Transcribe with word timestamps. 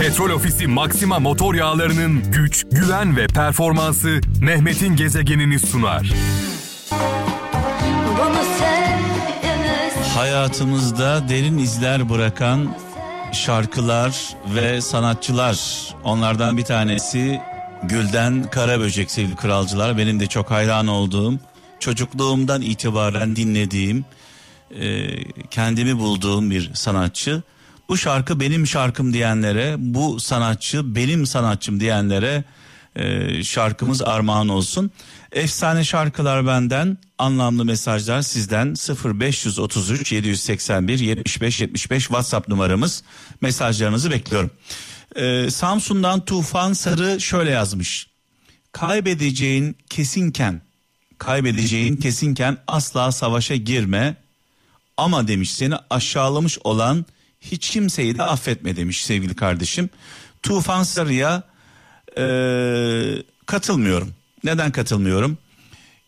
Petrol 0.00 0.30
Ofisi 0.30 0.66
Maxima 0.66 1.18
motor 1.18 1.54
yağlarının 1.54 2.32
güç, 2.32 2.64
güven 2.70 3.16
ve 3.16 3.26
performansı 3.26 4.20
Mehmet'in 4.40 4.96
gezegenini 4.96 5.58
sunar. 5.58 6.12
Hayatımızda 10.14 11.28
derin 11.28 11.58
izler 11.58 12.08
bırakan 12.10 12.76
şarkılar 13.32 14.34
ve 14.54 14.80
sanatçılar. 14.80 15.58
Onlardan 16.04 16.56
bir 16.56 16.64
tanesi 16.64 17.40
Gülden 17.82 18.50
Karaböcek 18.50 19.10
sevgili 19.10 19.36
kralcılar. 19.36 19.98
Benim 19.98 20.20
de 20.20 20.26
çok 20.26 20.50
hayran 20.50 20.86
olduğum, 20.86 21.34
çocukluğumdan 21.80 22.62
itibaren 22.62 23.36
dinlediğim, 23.36 24.04
e, 24.80 25.06
kendimi 25.50 25.98
bulduğum 25.98 26.50
bir 26.50 26.74
sanatçı. 26.74 27.42
Bu 27.88 27.96
şarkı 27.96 28.40
benim 28.40 28.66
şarkım 28.66 29.12
diyenlere, 29.12 29.74
bu 29.78 30.20
sanatçı 30.20 30.94
benim 30.94 31.26
sanatçım 31.26 31.80
diyenlere 31.80 32.44
e, 32.96 33.44
şarkımız 33.44 34.02
armağan 34.02 34.48
olsun. 34.48 34.90
Efsane 35.32 35.84
şarkılar 35.84 36.46
benden, 36.46 36.98
anlamlı 37.18 37.64
mesajlar 37.64 38.22
sizden 38.22 38.74
0533 39.04 40.12
781 40.12 40.98
75 40.98 41.60
75 41.60 42.02
WhatsApp 42.02 42.48
numaramız. 42.48 43.02
Mesajlarınızı 43.40 44.10
bekliyorum. 44.10 44.50
E, 45.16 45.50
Samsun'dan 45.50 46.24
Tufan 46.24 46.72
Sarı 46.72 47.20
şöyle 47.20 47.50
yazmış. 47.50 48.06
Kaybedeceğin 48.72 49.76
kesinken, 49.90 50.62
kaybedeceğin 51.18 51.96
kesinken 51.96 52.58
asla 52.66 53.12
savaşa 53.12 53.56
girme. 53.56 54.16
Ama 54.96 55.28
demiş 55.28 55.54
seni 55.54 55.74
aşağılamış 55.90 56.58
olan 56.64 57.06
hiç 57.40 57.70
kimseyi 57.70 58.18
de 58.18 58.22
affetme 58.22 58.76
demiş 58.76 59.04
sevgili 59.04 59.34
kardeşim. 59.36 59.90
Tufan 60.42 60.82
Sarı'ya 60.82 61.42
eee, 62.16 63.22
katılmıyorum. 63.46 64.14
Neden 64.44 64.72
katılmıyorum? 64.72 65.38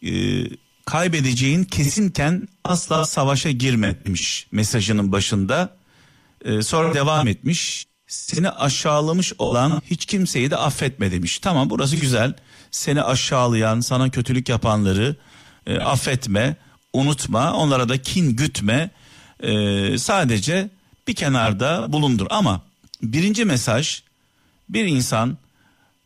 Eee, 0.03 0.51
kaybedeceğin 0.87 1.65
kesinken 1.65 2.49
asla 2.65 3.05
savaşa 3.07 3.51
girme 3.51 4.05
demiş 4.05 4.47
mesajının 4.53 5.13
başında. 5.13 5.77
Eee, 6.45 6.63
sonra 6.63 6.95
devam 6.95 7.29
etmiş. 7.29 7.87
Seni 8.07 8.51
aşağılamış 8.51 9.33
olan 9.39 9.83
hiç 9.91 10.07
kimseyi 10.07 10.51
de 10.51 10.57
affetme 10.57 11.13
demiş. 11.13 11.39
Tamam 11.39 11.71
burası 11.71 11.97
güzel. 11.97 12.35
Seni 12.71 13.03
aşağılayan, 13.03 13.81
sana 13.81 14.11
kötülük 14.11 14.49
yapanları 14.49 15.17
e, 15.67 15.79
affetme, 15.79 16.57
unutma, 16.93 17.53
onlara 17.53 17.89
da 17.89 18.03
kin 18.03 18.37
gütme. 18.37 18.91
E, 19.41 19.99
sadece 19.99 20.71
bir 21.09 21.15
kenarda 21.15 21.93
bulundur. 21.93 22.27
Ama 22.31 22.63
birinci 23.03 23.45
mesaj 23.45 24.03
bir 24.69 24.85
insan 24.85 25.39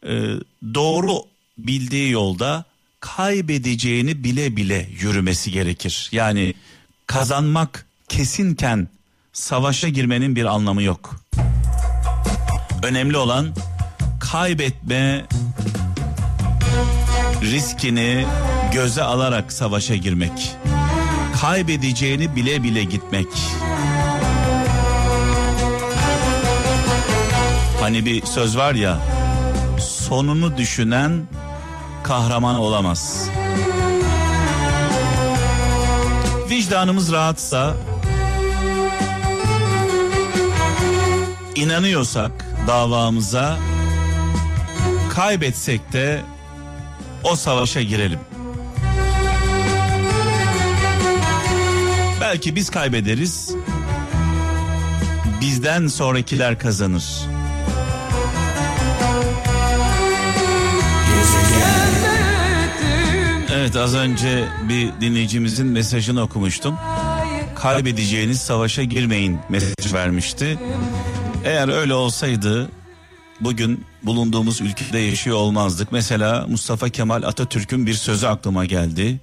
e, 0.07 0.11
doğru 0.75 1.13
bildiği 1.59 2.11
yolda 2.11 2.65
kaybedeceğini 3.01 4.25
bile 4.25 4.57
bile 4.57 4.89
yürümesi 5.01 5.51
gerekir. 5.51 6.09
Yani 6.13 6.55
kazanmak 7.07 7.87
kesinken 8.09 8.89
savaşa 9.33 9.89
girmenin 9.89 10.37
bir 10.37 10.45
anlamı 10.45 10.83
yok. 10.83 11.17
Önemli 12.83 13.17
olan 13.17 13.55
kaybetme 14.21 15.27
riskini 17.43 18.27
göze 18.73 19.03
alarak 19.03 19.53
savaşa 19.53 19.97
girmek. 19.97 20.57
Kaybedeceğini 21.41 22.37
bile 22.37 22.63
bile 22.63 22.85
gitmek. 22.85 23.29
Hani 27.83 28.05
bir 28.05 28.27
söz 28.27 28.57
var 28.57 28.75
ya 28.75 28.99
sonunu 29.79 30.57
düşünen 30.57 31.23
kahraman 32.03 32.57
olamaz. 32.57 33.29
Vicdanımız 36.51 37.13
rahatsa 37.13 37.75
inanıyorsak 41.55 42.47
davamıza 42.67 43.59
kaybetsek 45.15 45.93
de 45.93 46.21
o 47.25 47.37
savaşa 47.37 47.83
girelim. 47.83 48.21
Belki 52.21 52.57
biz 52.57 52.71
kaybederiz. 52.71 53.55
Bizden 55.41 55.87
sonrakiler 55.87 56.59
kazanır. 56.59 57.32
Evet 63.73 63.85
az 63.85 63.95
önce 63.95 64.49
bir 64.69 64.93
dinleyicimizin 65.01 65.67
mesajını 65.67 66.23
okumuştum. 66.23 66.79
Kaybedeceğiniz 67.55 68.41
savaşa 68.41 68.83
girmeyin 68.83 69.39
mesaj 69.49 69.95
vermişti. 69.95 70.59
Eğer 71.45 71.69
öyle 71.69 71.95
olsaydı 71.95 72.69
bugün 73.41 73.85
bulunduğumuz 74.03 74.61
ülkede 74.61 74.99
yaşıyor 74.99 75.37
olmazdık. 75.37 75.93
Mesela 75.93 76.47
Mustafa 76.47 76.89
Kemal 76.89 77.23
Atatürk'ün 77.23 77.87
bir 77.87 77.95
sözü 77.95 78.27
aklıma 78.27 78.65
geldi. 78.65 79.21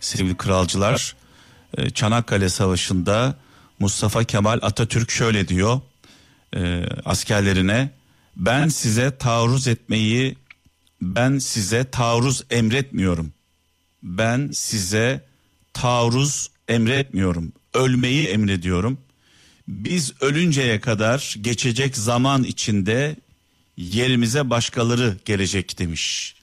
Sevgili 0.00 0.36
kralcılar, 0.36 1.16
e, 1.76 1.90
Çanakkale 1.90 2.48
Savaşı'nda 2.48 3.34
Mustafa 3.78 4.24
Kemal 4.24 4.58
Atatürk 4.62 5.10
şöyle 5.10 5.48
diyor 5.48 5.80
e, 6.56 6.84
askerlerine. 7.04 7.90
Ben 8.36 8.68
size 8.68 9.18
taarruz 9.18 9.68
etmeyi, 9.68 10.36
ben 11.02 11.38
size 11.38 11.90
taarruz 11.90 12.44
emretmiyorum. 12.50 13.32
Ben 14.02 14.50
size 14.52 15.24
taarruz 15.72 16.50
emretmiyorum. 16.68 17.52
Ölmeyi 17.74 18.26
emrediyorum. 18.26 18.98
Biz 19.68 20.12
ölünceye 20.20 20.80
kadar 20.80 21.34
geçecek 21.40 21.96
zaman 21.96 22.44
içinde 22.44 23.16
yerimize 23.76 24.50
başkaları 24.50 25.16
gelecek 25.24 25.78
demiş. 25.78 26.34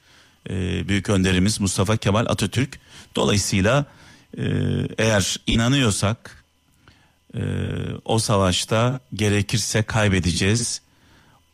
Ee, 0.49 0.87
büyük 0.87 1.09
önderimiz 1.09 1.59
Mustafa 1.59 1.97
Kemal 1.97 2.25
Atatürk. 2.25 2.79
Dolayısıyla 3.15 3.85
e, 4.37 4.43
eğer 4.97 5.37
inanıyorsak 5.47 6.43
e, 7.35 7.41
o 8.05 8.19
savaşta 8.19 8.99
gerekirse 9.13 9.83
kaybedeceğiz. 9.83 10.81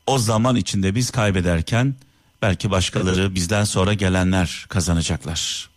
O 0.07 0.17
zaman 0.17 0.56
içinde 0.56 0.95
biz 0.95 1.11
kaybederken 1.11 1.95
belki 2.41 2.72
başkaları 2.72 3.35
bizden 3.35 3.63
sonra 3.63 3.94
gelenler 3.94 4.66
kazanacaklar. 4.69 5.71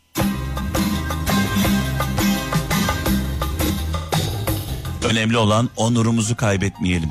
Önemli 5.04 5.36
olan 5.36 5.70
onurumuzu 5.76 6.36
kaybetmeyelim. 6.36 7.08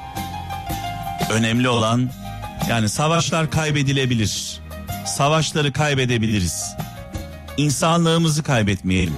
Önemli 1.32 1.70
olan 1.70 2.10
yani 2.70 2.90
savaşlar 2.90 3.52
kaybedilebilir. 3.52 4.60
Savaşları 5.06 5.74
kaybedebiliriz. 5.74 6.76
İnsanlığımızı 7.58 8.44
kaybetmeyelim. 8.44 9.14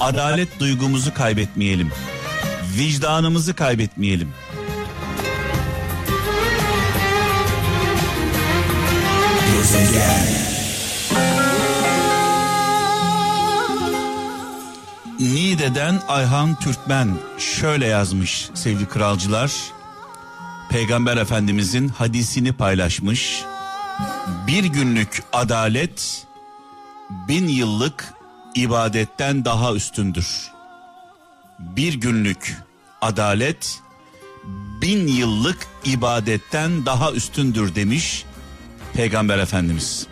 Adalet 0.00 0.60
duygumuzu 0.60 1.14
kaybetmeyelim. 1.14 1.92
Vicdanımızı 2.76 3.54
kaybetmeyelim. 3.54 4.32
Niğde'den 15.20 16.00
Ayhan 16.08 16.54
Türkmen 16.54 17.18
şöyle 17.38 17.86
yazmış 17.86 18.48
sevgili 18.54 18.88
kralcılar. 18.88 19.52
Peygamber 20.70 21.16
Efendimizin 21.16 21.88
hadisini 21.88 22.52
paylaşmış. 22.52 23.42
Bir 24.46 24.64
günlük 24.64 25.22
adalet 25.32 26.26
bin 27.28 27.48
yıllık 27.48 28.14
ibadetten 28.54 29.44
daha 29.44 29.74
üstündür. 29.74 30.50
Bir 31.58 31.94
günlük 31.94 32.56
adalet 33.00 33.80
bin 34.82 35.06
yıllık 35.08 35.66
ibadetten 35.84 36.86
daha 36.86 37.12
üstündür 37.12 37.74
demiş 37.74 38.24
Peygamber 38.94 39.38
Efendimiz. 39.38 40.06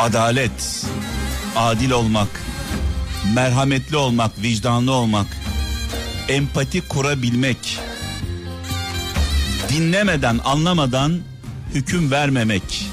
Adalet, 0.00 0.86
adil 1.56 1.90
olmak, 1.90 2.28
merhametli 3.34 3.96
olmak, 3.96 4.42
vicdanlı 4.42 4.92
olmak, 4.92 5.26
empati 6.28 6.88
kurabilmek, 6.88 7.78
dinlemeden, 9.68 10.40
anlamadan 10.44 11.20
hüküm 11.74 12.10
vermemek. 12.10 12.86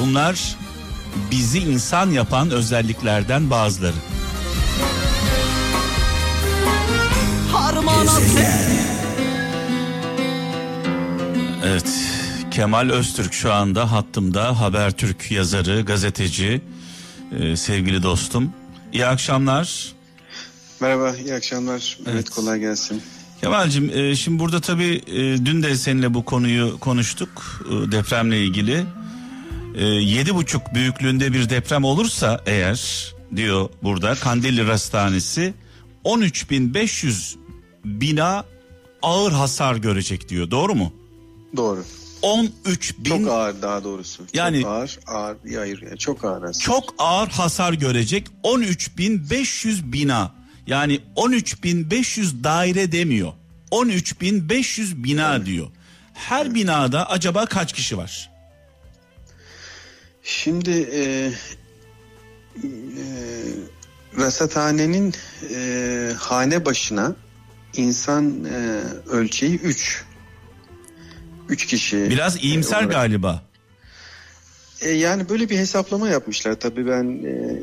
Bunlar 0.00 0.56
bizi 1.30 1.58
insan 1.58 2.10
yapan 2.10 2.50
özelliklerden 2.50 3.50
bazıları. 3.50 3.96
Gezegen. 8.04 8.52
Evet. 11.64 12.15
Kemal 12.56 12.90
Öztürk 12.90 13.32
şu 13.32 13.52
anda 13.52 13.92
hattımda 13.92 14.60
Habertürk 14.60 15.30
yazarı, 15.30 15.82
gazeteci, 15.82 16.60
e, 17.40 17.56
sevgili 17.56 18.02
dostum. 18.02 18.52
İyi 18.92 19.06
akşamlar. 19.06 19.92
Merhaba, 20.80 21.16
iyi 21.16 21.34
akşamlar. 21.34 21.98
Evet, 22.00 22.14
Evet. 22.14 22.30
kolay 22.30 22.60
gelsin. 22.60 23.02
Kemal'cim 23.40 23.90
e, 23.98 24.16
şimdi 24.16 24.38
burada 24.38 24.60
tabii 24.60 25.02
e, 25.06 25.46
dün 25.46 25.62
de 25.62 25.76
seninle 25.76 26.14
bu 26.14 26.24
konuyu 26.24 26.78
konuştuk 26.80 27.62
e, 27.68 27.92
depremle 27.92 28.44
ilgili. 28.44 28.84
E, 29.74 29.84
Yedi 29.86 30.34
buçuk 30.34 30.74
büyüklüğünde 30.74 31.32
bir 31.32 31.50
deprem 31.50 31.84
olursa 31.84 32.42
eğer 32.46 33.12
diyor 33.36 33.68
burada 33.82 34.14
Kandilli 34.14 34.66
Rastanesi 34.66 35.54
13.500 36.04 37.36
bina 37.84 38.44
ağır 39.02 39.32
hasar 39.32 39.76
görecek 39.76 40.28
diyor 40.28 40.50
doğru 40.50 40.74
mu? 40.74 40.92
Doğru. 41.56 41.84
13 42.26 42.98
bin 42.98 43.04
Çok 43.04 43.28
ağır 43.28 43.62
daha 43.62 43.84
doğrusu. 43.84 44.26
Yani- 44.34 44.62
çok 44.62 44.70
ağır, 44.70 44.98
ağır, 45.06 45.36
hayır, 45.56 45.82
yani 45.82 45.98
çok 45.98 46.24
ağır 46.24 46.42
aslında. 46.42 46.64
çok 46.64 46.94
ağır 46.98 47.28
hasar 47.28 47.72
görecek 47.72 48.26
13.500 48.42 49.92
bina. 49.92 50.34
Yani 50.66 51.00
13.500 51.16 52.44
daire 52.44 52.92
demiyor. 52.92 53.32
13.500 53.70 55.04
bina 55.04 55.46
diyor. 55.46 55.66
Her 56.14 56.54
binada 56.54 57.10
acaba 57.10 57.46
kaç 57.46 57.72
kişi 57.72 57.98
var? 57.98 58.30
Şimdi 60.22 60.70
e, 60.70 61.02
e, 61.02 61.32
rasathanenin 64.18 65.14
e, 65.54 66.12
hane 66.18 66.64
başına 66.64 67.16
insan 67.76 68.44
e, 68.44 68.80
ölçeği 69.10 69.58
3. 69.58 70.04
3 71.48 71.66
kişi. 71.66 72.10
Biraz 72.10 72.44
iyimser 72.44 72.76
olarak. 72.76 72.92
galiba. 72.92 73.42
E, 74.80 74.88
yani 74.90 75.28
böyle 75.28 75.50
bir 75.50 75.58
hesaplama 75.58 76.08
yapmışlar. 76.08 76.54
Tabii 76.54 76.86
ben 76.86 77.04
e, 77.04 77.62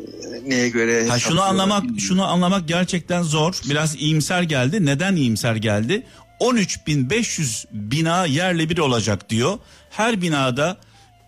neye 0.50 0.70
göre 0.70 1.08
Ha 1.08 1.20
şunu 1.20 1.42
anlamak 1.42 1.84
bilmiyorum. 1.84 2.00
şunu 2.08 2.26
anlamak 2.28 2.68
gerçekten 2.68 3.22
zor. 3.22 3.60
Biraz 3.70 3.96
iyimser 3.96 4.42
geldi. 4.42 4.86
Neden 4.86 5.16
iyimser 5.16 5.56
geldi? 5.56 6.04
13.500 6.40 7.66
bina 7.72 8.26
yerle 8.26 8.70
bir 8.70 8.78
olacak 8.78 9.30
diyor. 9.30 9.58
Her 9.90 10.22
binada 10.22 10.78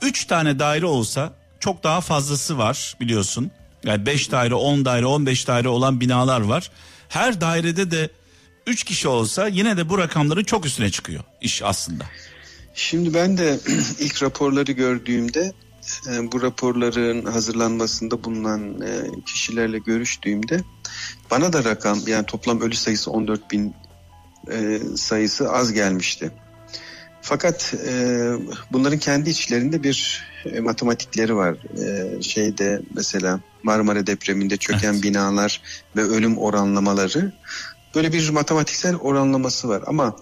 3 0.02 0.25
tane 0.25 0.60
daire 0.60 0.86
olsa 0.86 1.34
çok 1.60 1.84
daha 1.84 2.02
fazlası 2.02 2.57
var 2.57 2.96
biliyorsun. 3.00 3.52
Yani 3.84 4.06
5 4.06 4.31
daire, 4.31 4.56
10 4.56 4.86
daire, 4.86 5.06
15 5.06 5.48
daire 5.48 5.68
olan 5.68 6.02
binalar 6.02 6.42
var. 6.42 6.72
Her 7.10 7.42
dairede 7.42 7.92
de 7.92 8.10
3 8.68 8.84
kişi 8.84 9.07
olsa 9.07 9.48
yine 9.48 9.78
de 9.78 9.90
bu 9.90 9.98
rakamların 9.98 10.44
çok 10.44 10.66
üstüne 10.66 10.90
çıkıyor 10.92 11.24
iş 11.42 11.62
aslında. 11.63 12.04
Şimdi 12.75 13.13
ben 13.13 13.38
de 13.38 13.60
ilk 14.00 14.24
raporları 14.24 14.72
gördüğümde 14.72 15.54
e, 16.10 16.31
bu 16.31 16.42
raporların 16.42 17.25
hazırlanmasında 17.25 18.24
bulunan 18.24 18.81
e, 18.81 19.22
kişilerle 19.25 19.80
görüştüğümde 19.80 20.62
bana 21.31 21.54
da 21.54 21.63
rakam 21.63 22.00
yani 22.07 22.25
toplam 22.25 22.62
ölü 22.62 22.75
sayısı 22.75 23.12
14 23.12 23.51
bin 23.51 23.74
e, 24.51 24.80
sayısı 24.95 25.51
az 25.51 25.74
gelmişti. 25.74 26.31
Fakat 27.22 27.74
bunların 28.72 29.00
kendi 29.00 29.30
içlerinde 29.30 29.83
bir 29.83 30.25
matematikleri 30.62 31.36
var. 31.36 31.57
Şeyde 32.21 32.81
mesela 32.95 33.39
Marmara 33.63 34.07
depreminde 34.07 34.57
çöken 34.57 34.94
Evet. 34.94 35.04
binalar 35.04 35.62
ve 35.95 36.04
ölüm 36.04 36.38
oranlamaları 36.38 37.31
böyle 37.95 38.13
bir 38.13 38.30
matematiksel 38.30 38.95
oranlaması 38.95 39.69
var 39.69 39.83
ama 39.88 40.16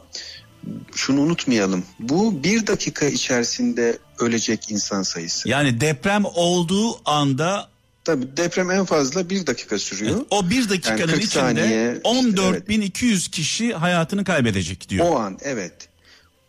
şunu 0.96 1.22
unutmayalım. 1.22 1.86
Bu 2.00 2.44
bir 2.44 2.68
dakika 2.68 3.06
içerisinde 3.06 3.98
ölecek 4.20 4.72
insan 4.72 5.04
sayısı. 5.04 5.50
Yani 5.50 5.82
deprem 5.82 6.24
olduğu 6.26 7.10
anda 7.10 7.74
Tabii 8.04 8.38
deprem 8.38 8.72
en 8.72 8.86
fazla 8.86 9.30
bir 9.30 9.48
dakika 9.48 9.80
sürüyor. 9.80 10.26
o 10.30 10.50
bir 10.50 10.70
dakikanın 10.70 10.98
Yani 11.00 11.12
40 11.12 11.24
içinde 11.24 11.40
saniye, 11.40 11.94
14.200 11.94 13.30
kişi 13.30 13.74
hayatını 13.74 14.24
kaybedecek 14.24 14.90
diyor. 14.90 15.06
O 15.10 15.20
an 15.20 15.38
evet. 15.42 15.74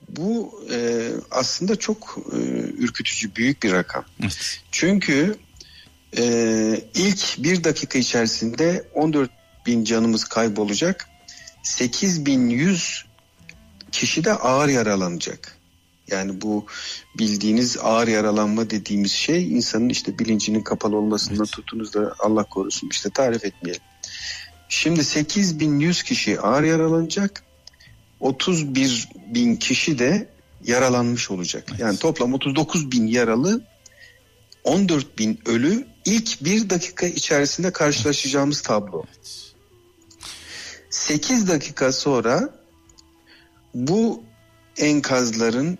Bu 0.08 0.60
e, 0.72 1.08
aslında 1.30 1.76
çok 1.76 2.18
e, 2.32 2.36
ürkütücü 2.78 3.34
büyük 3.36 3.62
bir 3.62 3.72
rakam. 3.72 4.04
Evet. 4.22 4.60
Çünkü 4.72 5.36
e, 6.18 6.24
ilk 6.94 7.38
bir 7.38 7.64
dakika 7.64 7.98
içerisinde 7.98 8.84
14 8.94 9.30
bin 9.66 9.84
canımız 9.84 10.24
kaybolacak. 10.24 11.08
8100 11.62 13.04
kişi 13.94 14.24
de 14.24 14.32
ağır 14.32 14.68
yaralanacak. 14.68 15.58
Yani 16.10 16.40
bu 16.40 16.66
bildiğiniz 17.18 17.76
ağır 17.82 18.08
yaralanma 18.08 18.70
dediğimiz 18.70 19.12
şey 19.12 19.52
insanın 19.52 19.88
işte 19.88 20.18
bilincinin 20.18 20.60
kapalı 20.60 20.96
olmasından 20.96 21.46
tutunuz 21.46 21.94
da 21.94 22.14
Allah 22.18 22.44
korusun 22.44 22.88
işte 22.92 23.10
tarif 23.10 23.44
etmeyelim. 23.44 23.82
Şimdi 24.68 25.04
8100 25.04 26.02
kişi 26.02 26.40
ağır 26.40 26.62
yaralanacak. 26.62 27.42
31 28.20 29.08
bin 29.34 29.56
kişi 29.56 29.98
de 29.98 30.28
yaralanmış 30.64 31.30
olacak. 31.30 31.72
Yani 31.78 31.98
toplam 31.98 32.34
39 32.34 32.92
bin 32.92 33.06
yaralı 33.06 33.60
14 34.64 35.18
bin 35.18 35.40
ölü 35.46 35.86
ilk 36.04 36.44
bir 36.44 36.70
dakika 36.70 37.06
içerisinde 37.06 37.72
karşılaşacağımız 37.72 38.62
tablo. 38.62 39.04
8 40.90 41.48
dakika 41.48 41.92
sonra 41.92 42.63
bu 43.74 44.24
enkazların 44.76 45.78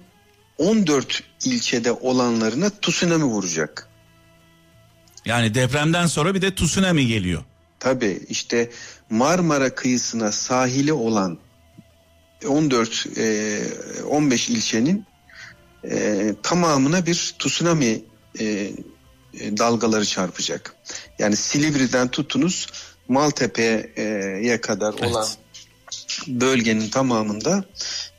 14 0.58 1.22
ilçede 1.44 1.92
olanlarına 1.92 2.70
tsunami 2.82 3.24
vuracak. 3.24 3.88
Yani 5.24 5.54
depremden 5.54 6.06
sonra 6.06 6.34
bir 6.34 6.42
de 6.42 6.54
tsunami 6.54 7.06
geliyor. 7.06 7.44
Tabii 7.80 8.20
işte 8.28 8.70
Marmara 9.10 9.74
kıyısına 9.74 10.32
sahili 10.32 10.92
olan 10.92 11.38
14 12.48 13.06
e, 13.16 13.60
15 14.08 14.48
ilçenin 14.48 15.06
e, 15.90 16.34
tamamına 16.42 17.06
bir 17.06 17.34
tsunami 17.38 18.02
e, 18.40 18.44
e, 18.44 18.72
dalgaları 19.56 20.04
çarpacak. 20.04 20.74
Yani 21.18 21.36
Silivri'den 21.36 22.08
tutunuz 22.08 22.66
Maltepe'ye 23.08 24.60
kadar 24.60 24.92
olan 24.92 25.26
bölgenin 26.26 26.88
tamamında 26.88 27.64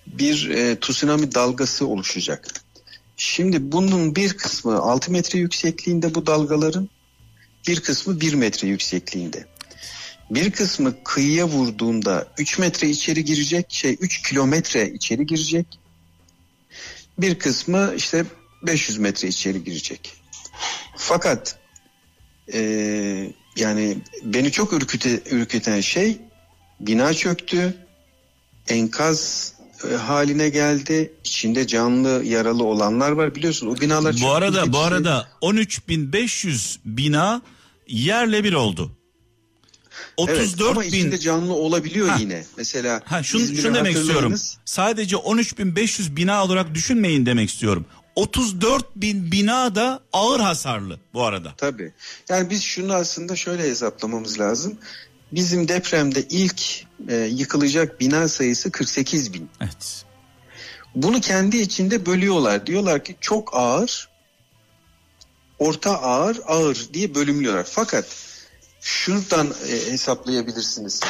bir 0.07 0.49
e, 0.49 0.79
tsunami 0.79 1.35
dalgası 1.35 1.87
oluşacak. 1.87 2.47
Şimdi 3.17 3.71
bunun 3.71 4.15
bir 4.15 4.33
kısmı 4.33 4.77
6 4.77 5.11
metre 5.11 5.39
yüksekliğinde 5.39 6.15
bu 6.15 6.25
dalgaların 6.25 6.89
bir 7.67 7.79
kısmı 7.79 8.21
1 8.21 8.33
metre 8.33 8.67
yüksekliğinde. 8.67 9.45
Bir 10.29 10.51
kısmı 10.51 11.03
kıyıya 11.03 11.47
vurduğunda 11.47 12.27
3 12.37 12.59
metre 12.59 12.89
içeri 12.89 13.25
girecek, 13.25 13.65
şey 13.69 13.97
3 13.99 14.29
kilometre 14.29 14.89
içeri 14.89 15.25
girecek. 15.25 15.79
Bir 17.19 17.39
kısmı 17.39 17.93
işte 17.97 18.25
500 18.63 18.97
metre 18.97 19.27
içeri 19.27 19.63
girecek. 19.63 20.13
Fakat 20.97 21.59
e, 22.53 22.59
yani 23.55 23.97
beni 24.23 24.51
çok 24.51 24.73
ürküte, 24.73 25.21
ürküten 25.31 25.81
şey 25.81 26.17
bina 26.79 27.13
çöktü, 27.13 27.84
enkaz 28.67 29.53
e, 29.91 29.95
haline 29.95 30.49
geldi. 30.49 31.13
İçinde 31.23 31.67
canlı 31.67 32.23
yaralı 32.25 32.63
olanlar 32.63 33.11
var 33.11 33.35
biliyorsun 33.35 33.67
o 33.67 33.81
binalar 33.81 34.15
Bu 34.21 34.31
arada 34.31 34.73
bu 34.73 34.79
arada 34.79 35.27
13.500 35.41 36.77
bina 36.85 37.41
yerle 37.87 38.43
bir 38.43 38.53
oldu. 38.53 38.91
Evet, 40.17 40.41
34 40.41 40.71
ama 40.71 40.81
bin 40.81 40.87
içinde 40.87 41.17
canlı 41.17 41.53
olabiliyor 41.53 42.07
Ha. 42.07 42.17
yine. 42.19 42.45
Mesela 42.57 43.01
ha 43.05 43.23
şunu, 43.23 43.55
şunu 43.55 43.75
demek 43.75 43.95
istiyorum. 43.95 44.35
Sadece 44.65 45.15
13.500 45.15 46.15
bina 46.15 46.43
olarak 46.43 46.73
düşünmeyin 46.73 47.25
demek 47.25 47.49
istiyorum. 47.49 47.85
34 48.15 48.95
bin 48.95 49.31
bina 49.31 49.75
da 49.75 49.99
ağır 50.13 50.39
hasarlı 50.39 50.99
bu 51.13 51.23
arada. 51.23 51.53
Tabii. 51.57 51.93
Yani 52.29 52.49
biz 52.49 52.63
şunu 52.63 52.93
aslında 52.93 53.35
şöyle 53.35 53.63
hesaplamamız 53.63 54.39
lazım. 54.39 54.77
Bizim 55.31 55.67
depremde 55.67 56.23
ilk 56.29 56.85
e, 57.09 57.15
yıkılacak 57.15 57.99
bina 57.99 58.27
sayısı 58.27 58.71
48 58.71 59.33
bin. 59.33 59.49
Evet. 59.61 60.05
Bunu 60.95 61.21
kendi 61.21 61.57
içinde 61.57 62.05
bölüyorlar. 62.05 62.67
Diyorlar 62.67 63.03
ki 63.03 63.15
çok 63.21 63.55
ağır, 63.55 64.09
orta 65.59 66.01
ağır, 66.01 66.39
ağır 66.47 66.87
diye 66.93 67.15
bölümlüyorlar. 67.15 67.67
Fakat 67.69 68.05
şuradan 68.81 69.47
e, 69.47 69.91
hesaplayabilirsiniz. 69.91 71.01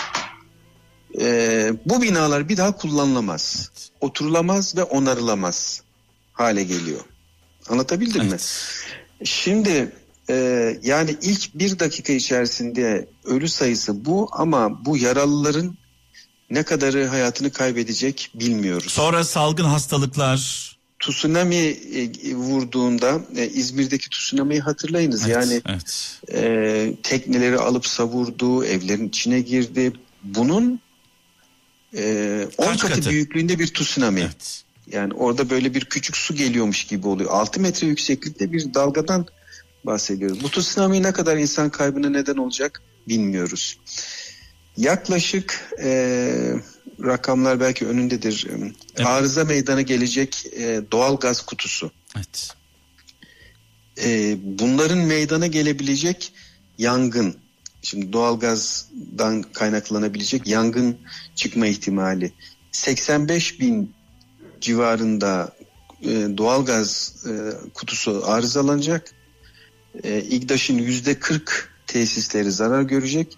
E, 1.22 1.74
bu 1.86 2.02
binalar 2.02 2.50
bir 2.50 2.58
daha 2.58 2.78
kullanılamaz. 2.78 3.72
Oturulamaz 4.02 4.78
ve 4.78 4.84
onarılamaz 4.84 5.82
hale 6.34 6.64
geliyor. 6.64 7.02
Anlatabildim 7.70 8.22
mi? 8.24 8.28
Evet. 8.30 8.66
Şimdi 9.24 9.92
e, 10.30 10.36
yani 10.84 11.16
ilk 11.22 11.56
bir 11.56 11.80
dakika 11.80 12.14
içerisinde 12.14 13.08
ölü 13.24 13.50
sayısı 13.50 14.06
bu 14.06 14.30
ama 14.32 14.86
bu 14.86 14.98
yaralıların 14.98 15.78
Ne 16.50 16.64
kadarı 16.64 17.08
hayatını 17.08 17.52
kaybedecek 17.52 18.32
bilmiyoruz. 18.36 18.92
Sonra 18.94 19.24
salgın 19.24 19.64
hastalıklar. 19.64 20.72
Tsunami 21.00 21.56
e, 21.56 22.36
vurduğunda 22.36 23.22
e, 23.36 23.48
İzmir'deki 23.48 24.10
tsunami'yi 24.10 24.62
hatırlayınız. 24.62 25.26
Evet, 25.26 25.36
yani 25.36 25.62
evet. 25.66 26.20
e, 26.34 26.94
tekneleri 27.04 27.58
alıp 27.58 27.88
savurdu, 27.88 28.66
evlerin 28.66 29.08
içine 29.08 29.42
girdi. 29.42 29.94
Bunun 30.24 30.80
e, 31.98 32.48
10 32.58 32.66
Kaç 32.66 32.82
katı, 32.82 32.96
katı? 32.96 33.10
büyüklüğünde 33.10 33.60
bir 33.60 33.74
tsunami. 33.74 34.22
Evet. 34.22 34.64
Yani 34.92 35.14
orada 35.14 35.50
böyle 35.50 35.74
bir 35.74 35.86
küçük 35.86 36.18
su 36.18 36.36
geliyormuş 36.36 36.84
gibi 36.84 37.08
oluyor. 37.08 37.30
6 37.32 37.60
metre 37.60 37.88
yükseklikte 37.88 38.52
bir 38.52 38.74
dalgadan 38.74 39.26
bahsediyoruz. 39.86 40.44
Bu 40.44 40.50
tsunami 40.50 41.04
ne 41.04 41.12
kadar 41.12 41.38
insan 41.38 41.70
kaybına 41.70 42.10
neden 42.10 42.38
olacak 42.38 42.82
bilmiyoruz. 43.08 43.80
Yaklaşık 44.78 45.72
e, 45.84 46.54
rakamlar 47.04 47.60
belki 47.60 47.88
önündedir. 47.88 48.48
Evet. 48.50 48.76
Arıza 49.08 49.44
meydana 49.44 49.82
gelecek 49.82 50.46
e, 50.46 50.82
doğal 50.92 51.18
gaz 51.18 51.42
kutusu. 51.42 51.92
Evet. 52.16 52.50
E, 54.04 54.38
bunların 54.60 54.98
meydana 54.98 55.48
gelebilecek 55.48 56.34
yangın. 56.78 57.36
Şimdi 57.82 58.14
doğalgazdan 58.14 59.42
kaynaklanabilecek 59.42 60.48
yangın 60.48 60.98
çıkma 61.36 61.68
ihtimali. 61.68 62.34
85 62.72 63.60
bin 63.60 63.94
civarında 64.62 65.56
e, 66.02 66.10
doğalgaz 66.38 67.16
e, 67.30 67.32
kutusu 67.74 68.24
arızalanacak. 68.26 69.15
E, 70.04 70.22
İGDAŞ'ın 70.22 70.78
yüzde 70.78 71.20
40 71.20 71.70
tesisleri 71.88 72.52
zarar 72.52 72.82
görecek. 72.82 73.38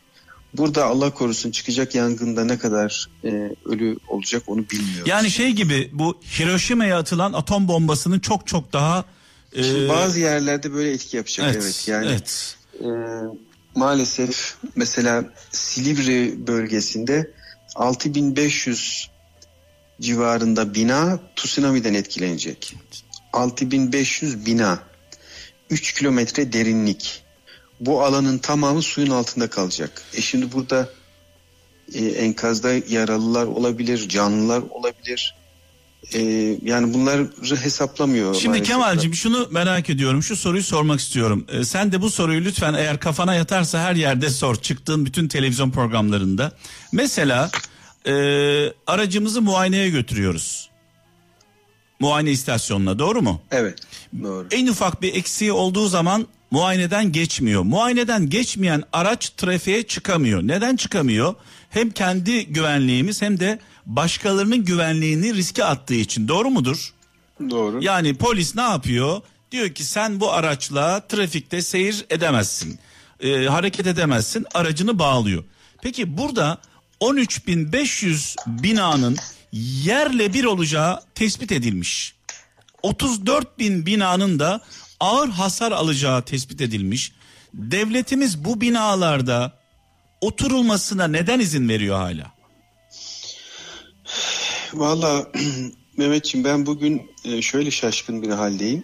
Burada 0.53 0.85
Allah 0.85 1.13
korusun 1.13 1.51
çıkacak 1.51 1.95
yangında 1.95 2.45
ne 2.45 2.57
kadar 2.57 3.07
e, 3.23 3.29
ölü 3.65 3.97
olacak 4.07 4.43
onu 4.47 4.69
bilmiyoruz. 4.69 5.07
Yani 5.09 5.31
şey 5.31 5.51
gibi 5.51 5.89
bu 5.93 6.17
Hiroşima'ya 6.39 6.97
atılan 6.97 7.33
atom 7.33 7.67
bombasının 7.67 8.19
çok 8.19 8.47
çok 8.47 8.73
daha 8.73 9.05
e, 9.53 9.63
Şimdi 9.63 9.89
bazı 9.89 10.19
yerlerde 10.19 10.73
böyle 10.73 10.91
etki 10.91 11.17
yapacak 11.17 11.45
evet, 11.45 11.63
evet. 11.63 11.87
Yani 11.87 12.07
evet. 12.07 12.55
e, 12.81 12.87
maalesef 13.75 14.55
mesela 14.75 15.25
Silivri 15.51 16.47
bölgesinde 16.47 17.31
6500 17.75 19.09
civarında 20.01 20.73
bina 20.75 21.19
tsunami'den 21.35 21.93
etkilenecek. 21.93 22.75
6500 23.33 24.45
bina 24.45 24.79
3 25.69 25.93
kilometre 25.93 26.53
derinlik. 26.53 27.23
Bu 27.79 28.03
alanın 28.03 28.37
tamamı 28.37 28.81
suyun 28.81 29.09
altında 29.09 29.49
kalacak. 29.49 30.01
E 30.13 30.21
şimdi 30.21 30.51
burada 30.51 30.89
e, 31.93 32.05
enkazda 32.05 32.73
yaralılar 32.89 33.45
olabilir, 33.45 34.09
canlılar 34.09 34.63
olabilir. 34.69 35.35
E, 36.13 36.21
yani 36.63 36.93
bunları 36.93 37.29
hesaplamıyor. 37.63 38.35
Şimdi. 38.35 38.63
Kemal'cim 38.63 39.13
şunu 39.13 39.47
merak 39.51 39.89
ediyorum. 39.89 40.23
Şu 40.23 40.35
soruyu 40.35 40.63
sormak 40.63 40.99
istiyorum. 40.99 41.45
Ee, 41.49 41.63
sen 41.63 41.91
de 41.91 42.01
bu 42.01 42.09
soruyu 42.09 42.45
lütfen 42.45 42.73
eğer 42.73 42.99
kafana 42.99 43.35
yatarsa 43.35 43.79
her 43.79 43.95
yerde 43.95 44.29
sor. 44.29 44.55
Çıktığın 44.55 45.05
bütün 45.05 45.27
televizyon 45.27 45.71
programlarında. 45.71 46.51
Mesela 46.91 47.51
e, 48.05 48.13
aracımızı 48.87 49.41
muayeneye 49.41 49.89
götürüyoruz. 49.89 50.69
Muayene 51.99 52.31
istasyonuna 52.31 52.99
doğru 52.99 53.21
mu? 53.21 53.41
Evet 53.51 53.86
doğru. 54.23 54.47
En 54.51 54.67
ufak 54.67 55.01
bir 55.01 55.15
eksiği 55.15 55.51
olduğu 55.51 55.87
zaman 55.87 56.27
muayeneden 56.51 57.11
geçmiyor. 57.11 57.61
Muayeneden 57.61 58.29
geçmeyen 58.29 58.83
araç 58.93 59.29
trafiğe 59.29 59.83
çıkamıyor. 59.83 60.43
Neden 60.43 60.75
çıkamıyor? 60.75 61.35
Hem 61.69 61.89
kendi 61.89 62.45
güvenliğimiz 62.45 63.21
hem 63.21 63.39
de 63.39 63.59
başkalarının 63.85 64.65
güvenliğini 64.65 65.33
riske 65.33 65.63
attığı 65.63 65.93
için. 65.93 66.27
Doğru 66.27 66.49
mudur? 66.49 66.93
Doğru. 67.49 67.83
Yani 67.83 68.13
polis 68.17 68.55
ne 68.55 68.61
yapıyor? 68.61 69.21
Diyor 69.51 69.69
ki 69.69 69.83
sen 69.83 70.19
bu 70.19 70.31
araçla 70.33 71.07
trafikte 71.07 71.61
seyir 71.61 72.05
edemezsin. 72.09 72.79
Ee, 73.19 73.45
hareket 73.45 73.87
edemezsin. 73.87 74.45
Aracını 74.53 74.99
bağlıyor. 74.99 75.43
Peki 75.81 76.17
burada 76.17 76.57
13.500 77.01 78.35
binanın 78.63 79.17
yerle 79.51 80.33
bir 80.33 80.43
olacağı 80.43 81.01
tespit 81.15 81.51
edilmiş. 81.51 82.16
34 82.83 83.59
bin 83.59 83.85
binanın 83.85 84.39
da 84.39 84.61
ağır 84.99 85.29
hasar 85.29 85.71
alacağı 85.71 86.25
tespit 86.25 86.61
edilmiş. 86.61 87.11
Devletimiz 87.53 88.45
bu 88.45 88.61
binalarda 88.61 89.53
oturulmasına 90.21 91.07
neden 91.07 91.39
izin 91.39 91.69
veriyor 91.69 91.97
hala? 91.97 92.31
Valla 94.73 95.31
Mehmetciğim 95.97 96.45
ben 96.45 96.65
bugün 96.65 97.11
e, 97.25 97.41
şöyle 97.41 97.71
şaşkın 97.71 98.21
bir 98.21 98.29
haldeyim. 98.29 98.83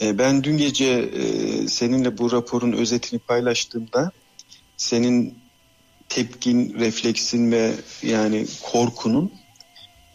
E, 0.00 0.18
Ben 0.18 0.44
dün 0.44 0.58
gece 0.58 0.86
e, 0.86 1.68
seninle 1.68 2.18
bu 2.18 2.32
raporun 2.32 2.72
özetini 2.72 3.20
paylaştığımda 3.20 4.10
senin 4.76 5.38
tepkin, 6.08 6.74
refleksin 6.78 7.52
ve 7.52 7.74
yani 8.02 8.46
korkunun 8.62 9.32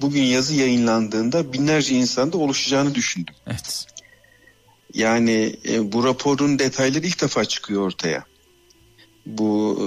bugün 0.02 0.24
yazı 0.24 0.54
yayınlandığında 0.54 1.54
binlerce 1.54 1.96
insanda 1.96 2.38
oluşacağını 2.38 2.96
düşündüm. 2.96 3.36
Evet. 3.48 3.86
Yani 4.94 5.56
e, 5.70 5.92
bu 5.92 6.04
raporun 6.04 6.60
detayları 6.60 7.08
ilk 7.08 7.22
defa 7.22 7.46
çıkıyor 7.46 7.82
ortaya. 7.82 8.26
Bu 9.26 9.80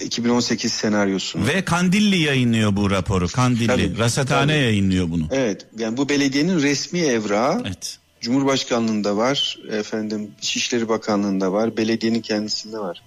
e, 0.00 0.04
2018 0.04 0.72
senaryosunu. 0.72 1.46
Ve 1.46 1.64
Kandilli 1.64 2.18
yayınlıyor 2.18 2.76
bu 2.76 2.90
raporu. 2.90 3.28
Kandilli. 3.28 3.66
Tabii, 3.66 3.98
Rasathane 3.98 4.52
tabii. 4.52 4.62
yayınlıyor 4.62 5.10
bunu. 5.10 5.28
Evet 5.30 5.66
yani 5.78 5.96
bu 5.96 6.08
belediyenin 6.08 6.62
resmi 6.62 7.00
evrağı 7.00 7.62
Evet. 7.66 7.98
Cumhurbaşkanlığında 8.20 9.16
var, 9.16 9.58
efendim 9.70 10.30
İçişleri 10.42 10.88
Bakanlığında 10.88 11.52
var, 11.52 11.76
belediyenin 11.76 12.20
kendisinde 12.20 12.78
var. 12.78 13.02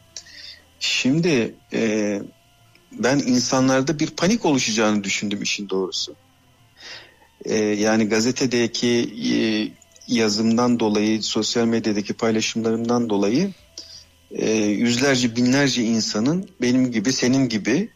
Şimdi 0.79 1.55
e, 1.73 2.21
ben 2.91 3.19
insanlarda 3.19 3.99
bir 3.99 4.09
panik 4.09 4.45
oluşacağını 4.45 5.03
düşündüm 5.03 5.41
işin 5.41 5.69
doğrusu. 5.69 6.15
E, 7.45 7.55
yani 7.57 8.09
gazetedeki 8.09 8.87
e, 9.33 9.37
yazımdan 10.13 10.79
dolayı, 10.79 11.23
sosyal 11.23 11.65
medyadaki 11.65 12.13
paylaşımlarımdan 12.13 13.09
dolayı 13.09 13.51
e, 14.31 14.51
yüzlerce 14.55 15.35
binlerce 15.35 15.83
insanın 15.83 16.49
benim 16.61 16.91
gibi, 16.91 17.13
senin 17.13 17.49
gibi 17.49 17.89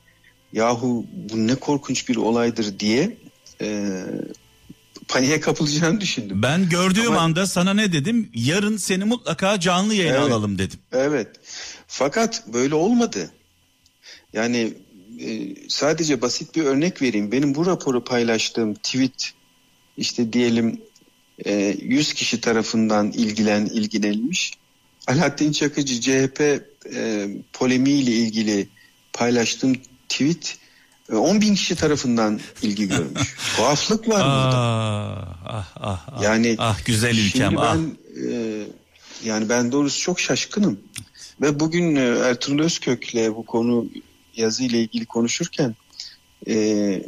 yahu 0.54 1.06
bu 1.30 1.48
ne 1.48 1.56
korkunç 1.56 2.10
bir 2.10 2.16
olaydır 2.16 2.80
diye 2.80 3.18
e, 3.62 3.92
paniğe 5.08 5.40
kapılacağını 5.40 6.02
düşündüm. 6.02 6.42
Ben 6.42 6.70
gördüğüm 6.70 7.08
Ama- 7.12 7.20
anda 7.22 7.48
sana 7.48 7.74
ne 7.74 7.94
dedim? 7.94 8.30
Yarın 8.34 8.78
seni 8.78 9.04
mutlaka 9.06 9.60
canlı 9.60 9.94
yayına 9.94 10.18
Evet. 10.18 10.28
alalım 10.32 10.58
dedim. 10.58 10.80
Evet. 10.92 11.28
Fakat 11.88 12.44
böyle 12.54 12.76
olmadı. 12.76 13.32
Yani 14.34 14.74
sadece 15.68 16.22
basit 16.22 16.56
bir 16.56 16.64
örnek 16.64 17.02
vereyim. 17.02 17.32
Benim 17.32 17.56
bu 17.56 17.66
raporu 17.66 18.04
paylaştığım 18.04 18.74
tweet 18.74 19.34
işte 19.98 20.34
diyelim 20.34 20.82
e, 21.46 21.76
100 21.82 22.14
kişi 22.14 22.42
tarafından 22.42 23.12
ilgilen 23.12 23.66
ilgilenilmiş. 23.66 24.54
Alaaddin 25.08 25.52
Çakıcı 25.52 26.02
CHP 26.02 26.42
e, 26.96 27.28
polemiğiyle 27.54 28.12
ilgili 28.12 28.68
paylaştığım 29.14 29.76
tweet 30.10 30.58
e, 31.12 31.16
10 31.16 31.42
bin 31.42 31.56
kişi 31.56 31.76
tarafından 31.76 32.40
ilgi 32.62 32.88
görmüş. 32.88 33.36
Tuhaflık 33.56 34.08
var 34.08 34.16
burada. 34.16 34.58
Ah, 34.58 35.68
ah, 35.76 36.08
ah, 36.12 36.24
Yani 36.24 36.56
ah 36.60 36.86
güzel 36.86 37.18
ülkem 37.18 37.50
Şimdi 37.50 37.62
ah. 37.62 37.76
ben 37.76 37.98
e, 38.32 38.64
yani 39.24 39.50
ben 39.50 39.72
doğrusu 39.72 40.02
çok 40.02 40.20
şaşkınım. 40.20 40.80
Ve 41.42 41.60
bugün 41.60 41.96
e, 41.96 42.02
Ertuğrul 42.02 42.64
Özkök'le 42.64 43.36
bu 43.36 43.46
konu 43.46 43.86
yazı 44.36 44.64
ile 44.64 44.80
ilgili 44.80 45.06
konuşurken 45.06 45.76
e, 46.48 46.56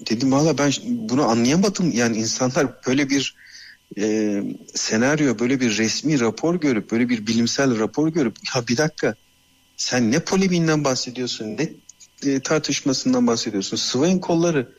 dedim 0.09 0.31
valla 0.31 0.57
ben 0.57 0.71
bunu 0.85 1.23
anlayamadım. 1.23 1.91
Yani 1.91 2.17
insanlar 2.17 2.67
böyle 2.87 3.09
bir 3.09 3.35
e, 3.97 4.43
senaryo, 4.75 5.39
böyle 5.39 5.59
bir 5.59 5.77
resmi 5.77 6.19
rapor 6.19 6.55
görüp, 6.55 6.91
böyle 6.91 7.09
bir 7.09 7.27
bilimsel 7.27 7.79
rapor 7.79 8.07
görüp 8.07 8.35
ya 8.55 8.67
bir 8.67 8.77
dakika 8.77 9.15
sen 9.77 10.11
ne 10.11 10.19
polemiğinden 10.19 10.83
bahsediyorsun, 10.83 11.45
ne 11.57 11.69
e, 12.25 12.39
tartışmasından 12.39 13.27
bahsediyorsun. 13.27 13.77
Sıvayın 13.77 14.19
kolları, 14.19 14.69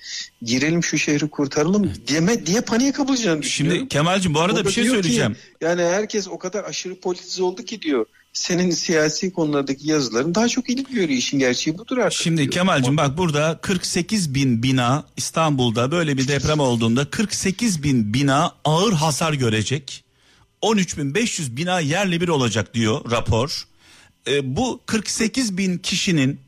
girelim 0.42 0.82
şu 0.82 0.98
şehri 0.98 1.28
kurtaralım 1.28 1.92
diyeme, 2.06 2.46
diye 2.46 2.60
paniğe 2.60 2.92
kapılacağını 2.92 3.42
düşünüyorum. 3.42 3.78
Şimdi 3.78 3.88
Kemal'cim 3.88 4.34
bu 4.34 4.40
arada 4.40 4.60
O 4.60 4.64
bir 4.64 4.70
şey 4.70 4.84
diyor 4.84 4.96
ki, 4.96 5.02
söyleyeceğim. 5.02 5.36
yani 5.60 5.82
herkes 5.82 6.28
o 6.28 6.38
kadar 6.38 6.64
aşırı 6.64 7.00
politize 7.00 7.42
oldu 7.42 7.62
ki 7.62 7.82
diyor. 7.82 8.06
Senin 8.38 8.70
siyasi 8.70 9.32
konulardaki 9.32 9.88
yazıların 9.88 10.34
daha 10.34 10.48
çok 10.48 10.70
ilgi 10.70 10.94
görüyor. 10.94 11.08
İşin 11.08 11.38
gerçeği 11.38 11.78
budur 11.78 11.98
artık. 11.98 12.20
Şimdi. 12.20 12.50
Kemal'cim 12.50 12.96
bak 12.96 13.18
burada 13.18 13.58
48 13.62 14.34
bin 14.34 14.62
bina 14.62 15.04
İstanbul'da 15.16 15.90
böyle 15.90 16.16
bir 16.16 16.28
deprem 16.28 16.60
olduğunda 16.60 17.10
48 17.10 17.82
bin 17.82 18.14
bina 18.14 18.54
ağır 18.64 18.92
hasar 18.92 19.32
görecek. 19.32 20.04
13.500 20.62 21.56
bina 21.56 21.80
yerle 21.80 22.20
bir 22.20 22.28
olacak 22.28 22.74
diyor 22.74 23.10
rapor. 23.10 23.66
E, 24.26 24.56
bu 24.56 24.80
48 24.86 25.58
bin 25.58 25.78
kişinin 25.78 26.40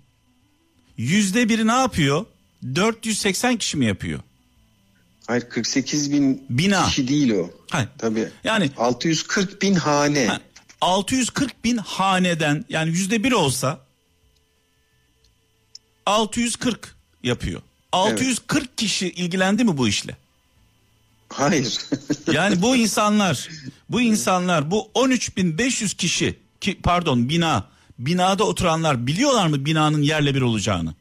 yüzde 0.96 1.48
biri 1.48 1.66
ne 1.66 1.72
yapıyor? 1.72 2.24
480 2.74 3.56
kişi 3.56 3.76
mi 3.76 3.86
yapıyor? 3.86 4.20
Hayır 5.26 5.42
48 5.48 6.12
bin 6.12 6.44
Bina. 6.50 6.86
kişi 6.86 7.08
değil 7.08 7.30
o. 7.30 7.50
Ha, 7.70 7.88
Tabii. 7.98 8.28
Yani 8.44 8.70
640 8.76 9.62
bin 9.62 9.74
hane. 9.74 10.26
ha, 10.26 10.40
640 10.80 11.64
bin 11.64 11.76
haneden 11.76 12.64
yani 12.68 12.90
yüzde 12.90 13.24
bir 13.24 13.32
olsa 13.32 13.80
640 16.06 16.94
yapıyor. 17.22 17.62
640 17.92 18.78
kişi 18.78 19.10
ilgilendi 19.10 19.64
mi 19.64 19.76
bu 19.78 19.88
işle? 19.88 20.16
Hayır. 21.28 21.78
Yani 22.32 22.62
bu 22.62 22.76
insanlar, 22.76 23.48
bu 23.88 24.00
insanlar, 24.00 24.70
bu 24.70 24.90
13.500 24.94 25.96
kişi 25.96 26.38
ki 26.60 26.78
pardon 26.82 27.28
bina, 27.28 27.64
binada 27.98 28.44
oturanlar 28.44 29.06
biliyorlar 29.06 29.46
mı 29.46 29.64
binanın 29.64 30.02
yerle 30.02 30.34
bir 30.34 30.40
olacağını? 30.40 30.94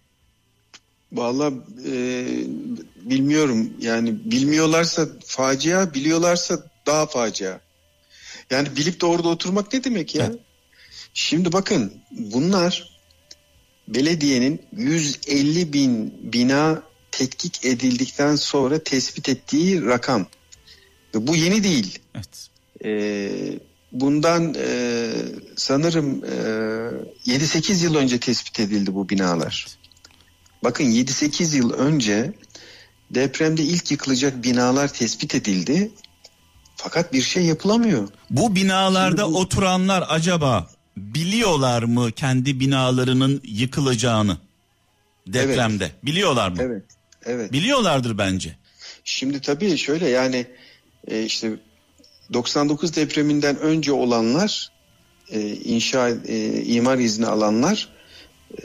Vallahi 1.11 1.53
e, 1.85 2.25
bilmiyorum 2.95 3.73
yani 3.81 4.15
bilmiyorlarsa 4.25 5.07
facia 5.25 5.93
biliyorlarsa 5.93 6.63
daha 6.85 7.05
facia. 7.05 7.59
Yani 8.49 8.75
bilip 8.75 9.01
de 9.01 9.05
orada 9.05 9.27
oturmak 9.27 9.73
ne 9.73 9.83
demek 9.83 10.15
ya? 10.15 10.25
Evet. 10.25 10.39
Şimdi 11.13 11.51
bakın 11.51 11.93
bunlar 12.11 12.99
belediyenin 13.87 14.61
150 14.71 15.73
bin 15.73 16.13
bina 16.33 16.83
tetkik 17.11 17.65
edildikten 17.65 18.35
sonra 18.35 18.83
tespit 18.83 19.29
ettiği 19.29 19.85
rakam. 19.85 20.27
Ve 21.15 21.27
bu 21.27 21.35
yeni 21.35 21.63
değil. 21.63 21.99
Evet. 22.15 22.49
Ee, 22.83 23.59
bundan 23.91 24.55
e, 24.57 25.11
sanırım 25.55 26.23
e, 26.25 27.31
7-8 27.31 27.83
yıl 27.83 27.95
önce 27.95 28.19
tespit 28.19 28.59
edildi 28.59 28.95
bu 28.95 29.09
binalar. 29.09 29.67
Bakın 30.63 30.83
7-8 30.83 31.57
yıl 31.57 31.73
önce 31.73 32.33
depremde 33.11 33.63
ilk 33.63 33.91
yıkılacak 33.91 34.43
binalar 34.43 34.93
tespit 34.93 35.35
edildi. 35.35 35.91
Fakat 36.81 37.13
bir 37.13 37.21
şey 37.21 37.45
yapılamıyor. 37.45 38.07
Bu 38.29 38.55
binalarda 38.55 39.21
Şimdi 39.21 39.33
bu- 39.33 39.39
oturanlar 39.39 40.05
acaba 40.09 40.69
biliyorlar 40.97 41.83
mı 41.83 42.11
kendi 42.11 42.59
binalarının 42.59 43.41
yıkılacağını 43.43 44.37
depremde? 45.27 45.91
Biliyorlar 46.03 46.49
mı? 46.49 46.57
Evet. 46.61 46.83
Evet. 47.25 47.51
Biliyorlardır 47.51 48.17
bence. 48.17 48.57
Şimdi 49.03 49.41
tabii 49.41 49.77
şöyle 49.77 50.09
yani 50.09 50.45
e, 51.07 51.23
işte 51.23 51.51
99 52.33 52.95
depreminden 52.95 53.59
önce 53.59 53.91
olanlar 53.91 54.71
e, 55.31 55.41
inşa 55.49 56.09
e, 56.09 56.63
imar 56.63 56.97
izni 56.97 57.27
alanlar 57.27 57.89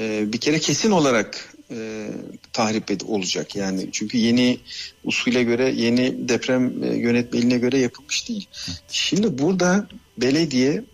bir 0.01 0.41
kere 0.41 0.59
kesin 0.59 0.91
olarak 0.91 1.54
e, 1.75 2.11
tahrip 2.53 2.91
ed- 2.91 3.05
olacak 3.05 3.57
yani 3.57 3.89
çünkü 3.93 4.19
yeni 4.19 4.59
usule 5.05 5.43
göre 5.43 5.73
yeni 5.77 6.29
deprem 6.29 6.85
e, 6.85 6.97
yönetmeliğine 6.97 7.59
göre 7.59 7.79
yapılmış 7.79 8.29
değil. 8.29 8.49
Şimdi 8.89 9.39
burada 9.39 9.89
belediye 10.19 10.85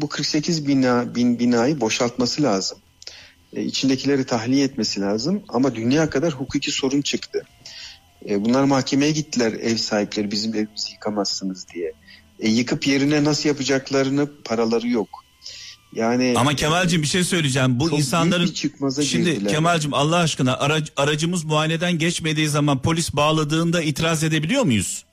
bu 0.00 0.08
48 0.08 0.68
bina 0.68 1.14
bin 1.14 1.38
binayı 1.38 1.80
boşaltması 1.80 2.42
lazım. 2.42 2.78
E, 3.52 3.62
içindekileri 3.62 4.24
tahliye 4.24 4.64
etmesi 4.64 5.00
lazım 5.00 5.42
ama 5.48 5.74
dünya 5.74 6.10
kadar 6.10 6.32
hukuki 6.32 6.70
sorun 6.70 7.02
çıktı. 7.02 7.44
E, 8.28 8.44
bunlar 8.44 8.64
mahkemeye 8.64 9.12
gittiler 9.12 9.52
ev 9.52 9.76
sahipleri 9.76 10.30
bizim 10.30 10.54
evimizi 10.54 10.92
yıkamazsınız 10.92 11.66
diye. 11.74 11.92
E, 12.40 12.48
yıkıp 12.48 12.86
yerine 12.86 13.24
nasıl 13.24 13.48
yapacaklarını 13.48 14.28
paraları 14.44 14.88
yok. 14.88 15.23
Yani 15.94 16.34
Ama 16.38 16.54
Kemal'cim 16.54 17.02
bir 17.02 17.06
şey 17.06 17.24
söyleyeceğim. 17.24 17.80
Bu 17.80 17.90
insanların 17.98 18.46
şimdi 19.04 19.30
girdiler. 19.34 19.50
Kemal'cim 19.52 19.94
Allah 19.94 20.16
aşkına 20.16 20.52
arac- 20.52 20.90
aracımız 20.96 21.44
muayeneden 21.44 21.98
geçmediği 21.98 22.48
zaman 22.48 22.82
polis 22.82 23.12
bağladığında 23.16 23.82
itiraz 23.82 24.24
edebiliyor 24.24 24.62
muyuz? 24.62 25.04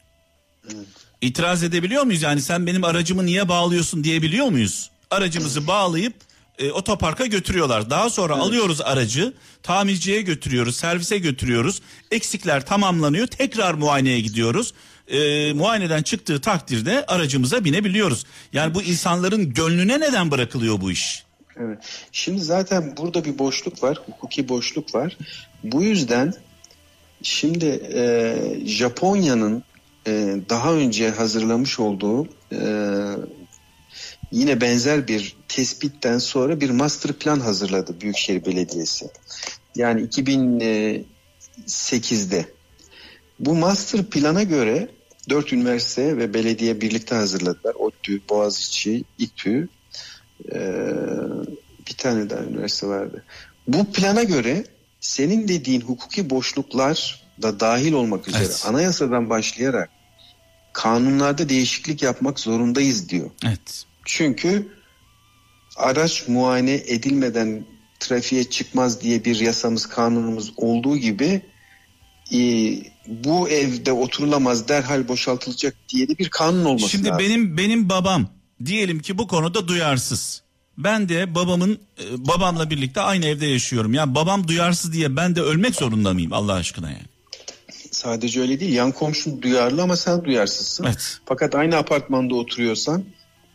İtiraz 1.21 1.63
edebiliyor 1.63 2.03
muyuz? 2.03 2.21
Yani 2.21 2.41
sen 2.41 2.67
benim 2.67 2.83
aracımı 2.83 3.25
niye 3.25 3.49
bağlıyorsun 3.49 4.03
diyebiliyor 4.03 4.47
muyuz? 4.49 4.89
Aracımızı 5.11 5.67
bağlayıp 5.67 6.13
e, 6.59 6.71
otoparka 6.71 7.25
götürüyorlar. 7.25 7.89
Daha 7.89 8.09
sonra 8.09 8.35
alıyoruz 8.35 8.81
aracı, 8.81 9.33
tamirciye 9.63 10.21
götürüyoruz, 10.21 10.75
servise 10.75 11.17
götürüyoruz. 11.17 11.81
Eksikler 12.11 12.65
tamamlanıyor. 12.65 13.27
Tekrar 13.27 13.73
muayeneye 13.73 14.19
gidiyoruz. 14.21 14.73
E, 15.07 15.53
muayeneden 15.53 16.03
çıktığı 16.03 16.41
takdirde 16.41 17.05
aracımıza 17.05 17.65
binebiliyoruz. 17.65 18.25
Yani 18.53 18.75
bu 18.75 18.81
insanların 18.81 19.53
gönlüne 19.53 19.99
neden 19.99 20.31
bırakılıyor 20.31 20.81
bu 20.81 20.91
iş? 20.91 21.23
Evet. 21.57 21.79
Şimdi 22.11 22.41
zaten 22.41 22.97
burada 22.97 23.25
bir 23.25 23.39
boşluk 23.39 23.83
var, 23.83 23.99
hukuki 24.05 24.49
boşluk 24.49 24.95
var. 24.95 25.17
Bu 25.63 25.83
yüzden 25.83 26.33
şimdi 27.21 27.65
e, 27.93 28.35
Japonya'nın 28.65 29.63
e, 30.07 30.35
daha 30.49 30.73
önce 30.73 31.09
hazırlamış 31.09 31.79
olduğu 31.79 32.27
e, 32.53 32.59
yine 34.31 34.61
benzer 34.61 35.07
bir 35.07 35.35
tespitten 35.47 36.17
sonra 36.17 36.61
bir 36.61 36.69
master 36.69 37.13
plan 37.13 37.39
hazırladı 37.39 38.01
Büyükşehir 38.01 38.45
Belediyesi. 38.45 39.09
Yani 39.75 40.01
2008'de. 40.01 42.45
Bu 43.41 43.55
master 43.55 44.05
plana 44.05 44.43
göre 44.43 44.89
dört 45.29 45.53
üniversite 45.53 46.17
ve 46.17 46.33
belediye 46.33 46.81
birlikte 46.81 47.15
hazırladılar. 47.15 47.75
ODTÜ, 47.75 48.21
Boğaziçi, 48.29 49.03
İTÜ, 49.17 49.69
ee, 50.53 50.83
bir 51.87 51.93
tane 51.97 52.29
daha 52.29 52.43
üniversite 52.43 52.87
vardı. 52.87 53.23
Bu 53.67 53.91
plana 53.91 54.23
göre 54.23 54.63
senin 54.99 55.47
dediğin 55.47 55.81
hukuki 55.81 56.29
boşluklar 56.29 57.23
da 57.41 57.59
dahil 57.59 57.93
olmak 57.93 58.27
üzere 58.27 58.43
Evet. 58.43 58.63
anayasadan 58.67 59.29
başlayarak 59.29 59.89
kanunlarda 60.73 61.49
değişiklik 61.49 62.03
yapmak 62.03 62.39
zorundayız 62.39 63.09
diyor. 63.09 63.29
Evet. 63.45 63.83
Çünkü 64.05 64.67
araç 65.77 66.27
muayene 66.27 66.73
edilmeden 66.73 67.65
trafiğe 67.99 68.43
çıkmaz 68.43 69.01
diye 69.01 69.25
bir 69.25 69.39
yasamız 69.39 69.85
kanunumuz 69.85 70.53
olduğu 70.57 70.97
gibi 70.97 71.50
e, 72.33 72.39
bu 73.07 73.49
evde 73.49 73.91
oturulamaz 73.91 74.67
derhal 74.67 75.07
boşaltılacak 75.07 75.75
diye 75.89 76.07
de 76.07 76.17
bir 76.17 76.29
kanun 76.29 76.65
olması 76.65 76.89
Şimdi 76.89 77.07
lazım. 77.07 77.19
benim 77.25 77.57
benim 77.57 77.89
babam 77.89 78.27
diyelim 78.65 78.99
ki 78.99 79.17
bu 79.17 79.27
konuda 79.27 79.67
duyarsız. 79.67 80.41
Ben 80.77 81.09
de 81.09 81.35
babamın 81.35 81.79
e, 81.99 82.27
babamla 82.27 82.69
birlikte 82.69 83.01
aynı 83.01 83.25
evde 83.25 83.45
yaşıyorum. 83.45 83.93
Ya 83.93 84.15
babam 84.15 84.47
duyarsız 84.47 84.93
diye 84.93 85.15
ben 85.15 85.35
de 85.35 85.41
ölmek 85.41 85.75
zorunda 85.75 86.13
mıyım 86.13 86.33
Allah 86.33 86.53
aşkına 86.53 86.89
yani? 86.89 87.05
Sadece 87.91 88.41
öyle 88.41 88.59
değil. 88.59 88.73
Yan 88.73 88.91
komşun 88.91 89.41
duyarlı 89.41 89.81
ama 89.81 89.97
sen 89.97 90.23
duyarsızsın. 90.25 90.83
Evet. 90.83 91.17
Fakat 91.25 91.55
aynı 91.55 91.77
apartmanda 91.77 92.35
oturuyorsan 92.35 93.03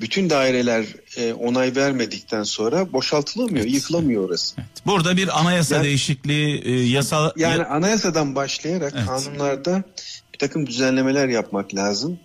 bütün 0.01 0.31
daireler 0.31 0.85
e, 1.17 1.33
onay 1.33 1.77
vermedikten 1.77 2.43
sonra 2.43 2.93
boşaltılamıyor, 2.93 3.65
Evet. 3.65 3.75
yıkılamıyor 3.75 4.29
orası. 4.29 4.55
Evet. 4.59 4.69
Burada 4.87 5.17
bir 5.17 5.41
anayasa 5.41 5.75
Yani- 5.77 5.85
değişikliği 5.85 6.63
e, 6.65 6.71
yasa 6.73 7.33
Yani 7.37 7.59
ya- 7.59 7.69
anayasadan 7.69 8.35
başlayarak 8.35 8.93
Evet. 8.97 9.07
kanunlarda 9.07 9.83
bir 10.35 10.39
takım 10.39 10.67
düzenlemeler 10.67 11.29
yapmak 11.29 11.75
lazım. 11.75 12.19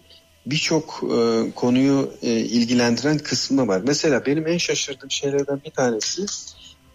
Birçok 0.45 1.03
e, 1.03 1.51
konuyu 1.55 2.13
e, 2.21 2.29
ilgilendiren 2.31 3.17
kısmı 3.17 3.67
var. 3.67 3.81
Mesela 3.87 4.25
benim 4.25 4.47
en 4.47 4.57
şaşırdığım 4.57 5.11
şeylerden 5.11 5.61
bir 5.65 5.71
tanesi 5.71 6.25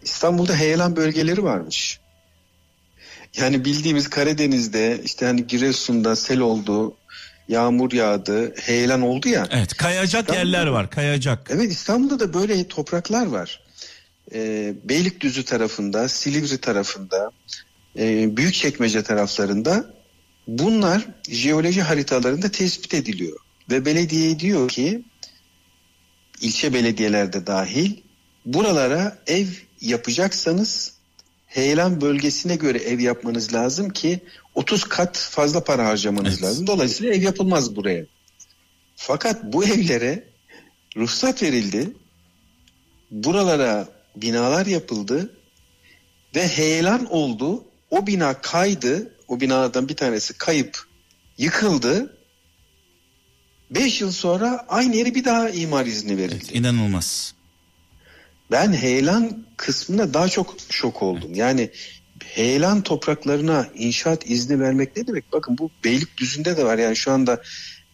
İstanbul'da 0.02 0.54
heyelan 0.54 0.96
bölgeleri 0.96 1.42
varmış. 1.42 2.00
Yani 3.36 3.64
bildiğimiz 3.64 4.10
Karadeniz'de 4.10 5.00
işte 5.04 5.26
hani 5.26 5.46
Giresun'da 5.46 6.16
sel 6.16 6.40
oldu, 6.40 6.94
yağmur 7.48 7.92
yağdı, 7.92 8.54
heyelan 8.56 9.02
oldu 9.02 9.28
ya. 9.28 9.48
evet 9.50 9.74
kayacak 9.76 10.22
İstanbul'da- 10.22 10.38
yerler 10.38 10.66
var 10.66 10.90
kayacak. 10.90 11.48
Evet 11.50 11.72
İstanbul'da 11.72 12.20
da 12.20 12.34
böyle 12.34 12.68
topraklar 12.68 13.26
var. 13.26 13.60
Ee, 14.34 14.74
Beylikdüzü 14.84 15.44
tarafında, 15.44 16.08
Silivri 16.08 16.58
tarafında, 16.58 17.30
e, 17.98 18.36
Büyükçekmece 18.36 19.02
taraflarında 19.02 19.94
bunlar 20.46 21.06
jeoloji 21.28 21.82
haritalarında 21.82 22.48
tespit 22.48 22.94
ediliyor. 22.94 23.38
Ve 23.70 23.84
belediye 23.84 24.38
diyor 24.40 24.68
ki 24.68 25.02
ilçe 26.40 26.74
belediyelerde 26.74 27.46
dahil 27.46 27.96
buralara 28.46 29.18
ev 29.26 29.46
yapacaksanız 29.80 30.95
heyelan 31.56 32.00
bölgesine 32.00 32.56
göre 32.56 32.78
ev 32.78 33.00
yapmanız 33.00 33.54
lazım 33.54 33.90
ki 33.90 34.20
30 34.54 34.84
kat 34.84 35.18
fazla 35.18 35.64
para 35.64 35.86
harcamanız 35.86 36.32
Evet. 36.32 36.42
lazım. 36.42 36.66
Dolayısıyla 36.66 37.14
ev 37.14 37.22
yapılmaz 37.22 37.76
buraya. 37.76 38.06
Fakat 38.96 39.44
bu 39.52 39.64
evlere 39.64 40.28
ruhsat 40.96 41.42
verildi. 41.42 41.90
Buralara 43.10 43.88
binalar 44.16 44.66
yapıldı 44.66 45.32
ve 46.34 46.48
heyelan 46.48 47.06
oldu. 47.12 47.64
O 47.90 48.06
bina 48.06 48.40
kaydı. 48.40 49.12
O 49.28 49.40
binalardan 49.40 49.88
bir 49.88 49.96
tanesi 49.96 50.32
kayıp 50.32 50.78
yıkıldı. 51.38 52.18
Beş 53.70 54.00
yıl 54.00 54.12
sonra 54.12 54.66
aynı 54.68 54.96
yere 54.96 55.14
bir 55.14 55.24
daha 55.24 55.50
imar 55.50 55.86
izni 55.86 56.16
verildi. 56.18 56.34
Evet, 56.44 56.54
inanılmaz. 56.54 57.34
Ben 58.50 58.72
heyelan 58.72 59.44
kısmına 59.56 60.14
daha 60.14 60.28
çok 60.28 60.54
şok 60.70 61.02
oldum. 61.02 61.34
Yani 61.34 61.70
heyelan 62.24 62.82
topraklarına 62.82 63.68
inşaat 63.74 64.30
izni 64.30 64.60
vermek 64.60 64.96
ne 64.96 65.06
demek? 65.06 65.32
Bakın 65.32 65.58
bu 65.58 65.70
Beylikdüzü'nde 65.84 66.56
de 66.56 66.64
var. 66.64 66.78
Yani 66.78 66.96
şu 66.96 67.12
anda 67.12 67.42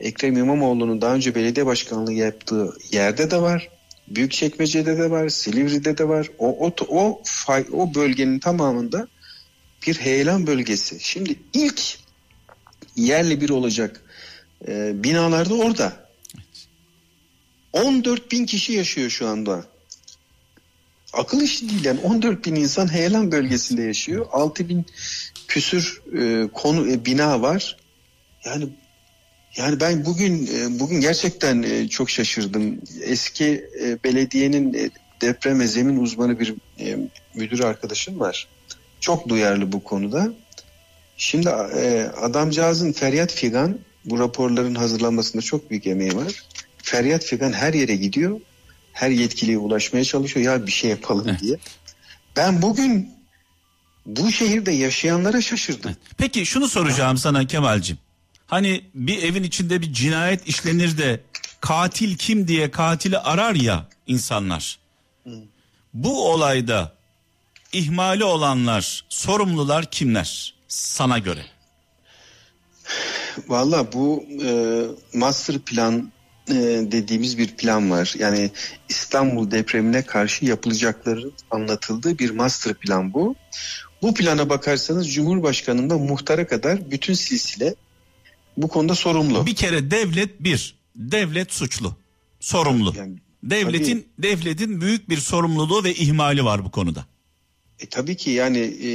Ekrem 0.00 0.36
İmamoğlu'nun 0.36 1.00
daha 1.00 1.14
önce 1.14 1.34
belediye 1.34 1.66
başkanlığı 1.66 2.12
yaptığı 2.12 2.74
yerde 2.90 3.30
de 3.30 3.40
var. 3.40 3.68
Büyükçekmece'de 4.08 4.98
de 4.98 5.10
var, 5.10 5.28
Silivri'de 5.28 5.98
de 5.98 6.08
var. 6.08 6.30
O 6.38 6.66
o 6.66 6.74
o 6.88 7.22
fay, 7.24 7.64
o 7.72 7.94
bölgenin 7.94 8.38
tamamında 8.38 9.08
bir 9.86 9.94
heyelan 9.94 10.46
bölgesi. 10.46 11.00
Şimdi 11.00 11.36
ilk 11.52 11.82
yerli 12.96 13.40
bir 13.40 13.50
olacak 13.50 14.00
e, 14.68 15.04
binalar 15.04 15.50
da 15.50 15.54
orada. 15.54 16.02
14 17.72 18.32
bin 18.32 18.46
kişi 18.46 18.72
yaşıyor 18.72 19.10
şu 19.10 19.28
anda. 19.28 19.64
Akıl 21.12 21.40
işi 21.40 21.68
değil 21.68 21.84
yani 21.84 22.00
14 22.00 22.46
bin 22.46 22.54
insan 22.54 22.92
heyelan 22.92 23.32
bölgesinde 23.32 23.82
yaşıyor. 23.82 24.26
6 24.32 24.68
bin 24.68 24.86
küsür 25.48 26.02
e, 26.18 26.48
konu 26.52 26.90
e, 26.90 27.04
bina 27.04 27.42
var. 27.42 27.76
Yani 28.44 28.68
yani 29.56 29.80
ben 29.80 30.04
bugün 30.04 30.46
e, 30.46 30.80
bugün 30.80 31.00
gerçekten 31.00 31.62
e, 31.62 31.88
çok 31.88 32.10
şaşırdım. 32.10 32.80
Eski 33.02 33.66
e, 33.82 34.04
belediyenin 34.04 34.74
e, 34.74 34.90
deprem 35.20 35.60
ve 35.60 35.66
zemin 35.66 35.96
uzmanı 35.96 36.40
bir 36.40 36.54
e, 36.80 36.98
müdür 37.34 37.60
arkadaşım 37.60 38.20
var. 38.20 38.48
Çok 39.00 39.28
duyarlı 39.28 39.72
bu 39.72 39.84
konuda. 39.84 40.32
Şimdi 41.16 41.48
e, 41.48 42.10
adamcağızın 42.20 42.92
feryat 42.92 43.32
figan 43.32 43.78
bu 44.04 44.18
raporların 44.18 44.74
hazırlanmasında 44.74 45.42
çok 45.42 45.70
büyük 45.70 45.86
emeği 45.86 46.16
var. 46.16 46.42
Feryat 46.82 47.24
figan 47.24 47.52
her 47.52 47.74
yere 47.74 47.96
gidiyor. 47.96 48.40
Her 48.92 49.10
yetkiliye 49.10 49.58
ulaşmaya 49.58 50.04
çalışıyor 50.04 50.46
ya 50.46 50.66
bir 50.66 50.72
şey 50.72 50.90
yapalım 50.90 51.28
Evet. 51.28 51.40
diye. 51.40 51.56
Ben 52.36 52.62
bugün 52.62 53.10
bu 54.06 54.32
şehirde 54.32 54.72
yaşayanlara 54.72 55.40
şaşırdım. 55.40 55.96
Peki 56.18 56.46
şunu 56.46 56.68
soracağım 56.68 57.18
sana 57.18 57.46
Kemal'cim. 57.46 57.98
Hani 58.46 58.84
bir 58.94 59.22
evin 59.22 59.42
içinde 59.42 59.80
bir 59.82 59.92
cinayet 59.92 60.48
işlenir 60.48 60.98
de 60.98 61.20
katil 61.60 62.16
kim 62.16 62.48
diye 62.48 62.70
katili 62.70 63.18
arar 63.18 63.54
ya 63.54 63.86
insanlar. 64.06 64.78
Bu 65.94 66.32
olayda 66.32 66.92
ihmali 67.72 68.24
olanlar, 68.24 69.04
sorumlular 69.08 69.90
kimler 69.90 70.54
sana 70.68 71.18
göre? 71.18 71.46
Valla 73.48 73.92
bu 73.92 74.24
e, 74.44 74.50
master 75.18 75.58
plan 75.58 76.12
dediğimiz 76.92 77.38
bir 77.38 77.48
plan 77.48 77.90
var. 77.90 78.14
Yani 78.18 78.50
İstanbul 78.88 79.50
depremine 79.50 80.02
karşı 80.02 80.44
yapılacakların 80.44 81.32
anlatıldığı 81.50 82.18
bir 82.18 82.30
master 82.30 82.74
plan 82.74 83.14
bu. 83.14 83.34
Bu 84.02 84.14
plana 84.14 84.48
bakarsanız 84.48 85.14
Cumhurbaşkanı'ndan 85.14 86.00
muhtara 86.00 86.46
kadar 86.46 86.90
bütün 86.90 87.14
silsile 87.14 87.74
bu 88.56 88.68
konuda 88.68 88.94
sorumlu. 88.94 89.46
Bir 89.46 89.54
kere 89.54 89.90
devlet 89.90 90.44
bir, 90.44 90.74
devlet 90.96 91.52
suçlu, 91.52 91.96
sorumlu. 92.40 92.94
Yani 92.96 93.18
Devletin 93.42 94.08
devletin 94.18 94.80
büyük 94.80 95.08
bir 95.08 95.16
sorumluluğu 95.16 95.84
ve 95.84 95.94
ihmali 95.94 96.44
var 96.44 96.64
bu 96.64 96.70
konuda. 96.70 97.06
E, 97.80 97.86
tabii 97.86 98.16
ki 98.16 98.30
yani 98.30 98.58
e, 98.58 98.90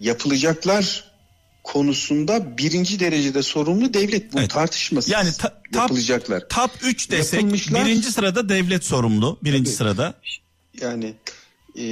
yapılacaklar 0.00 1.09
konusunda 1.72 2.58
birinci 2.58 3.00
derecede 3.00 3.42
sorumlu 3.42 3.94
devlet. 3.94 4.32
Bu 4.32 4.38
Evet. 4.38 4.50
tartışmasız 4.50 5.10
Yani 5.10 5.32
ta- 5.32 5.48
tap- 5.72 5.76
yapılacaklar. 5.76 6.48
Top 6.48 6.70
3 6.82 7.10
desek 7.10 7.34
Yapılmışlar. 7.42 7.84
birinci 7.86 8.12
sırada 8.12 8.48
devlet 8.48 8.84
sorumlu. 8.84 9.38
Birinci 9.44 9.64
Tabii. 9.64 9.76
sırada. 9.76 10.14
Yani 10.80 11.14
e, 11.78 11.84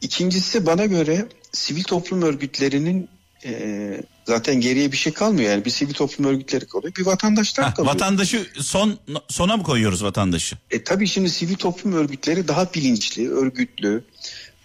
ikincisi 0.00 0.66
bana 0.66 0.86
göre 0.86 1.26
sivil 1.52 1.82
toplum 1.84 2.22
örgütlerinin 2.22 3.08
e, 3.44 4.00
zaten 4.26 4.60
geriye 4.60 4.92
bir 4.92 4.96
şey 4.96 5.12
kalmıyor. 5.12 5.50
Yani 5.50 5.64
bir 5.64 5.70
sivil 5.70 5.94
toplum 5.94 6.26
örgütleri 6.26 6.66
kalıyor, 6.66 6.94
bir 6.98 7.06
vatandaşlar 7.06 7.66
Ha, 7.66 7.74
kalıyor. 7.74 7.94
vatandaşı 7.94 8.46
son 8.60 8.98
sona 9.28 9.56
mı 9.56 9.62
koyuyoruz 9.62 10.02
vatandaşı? 10.04 10.56
E 10.70 10.84
tabii 10.84 11.06
şimdi 11.06 11.30
sivil 11.30 11.54
toplum 11.54 11.92
örgütleri 11.92 12.48
daha 12.48 12.74
bilinçli, 12.74 13.30
örgütlü, 13.30 14.04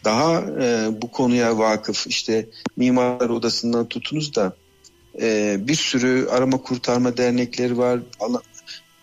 daha 0.05 0.41
e, 0.61 0.89
bu 1.01 1.11
konuya 1.11 1.57
vakıf. 1.57 2.07
İşte 2.07 2.49
Mimarlar 2.77 3.29
Odası'ndan 3.29 3.87
tutunuz 3.87 4.35
da 4.35 4.55
e, 5.21 5.57
bir 5.67 5.75
sürü 5.75 6.27
arama 6.31 6.57
kurtarma 6.57 7.17
dernekleri 7.17 7.77
var. 7.77 7.99
Ala- 8.19 8.41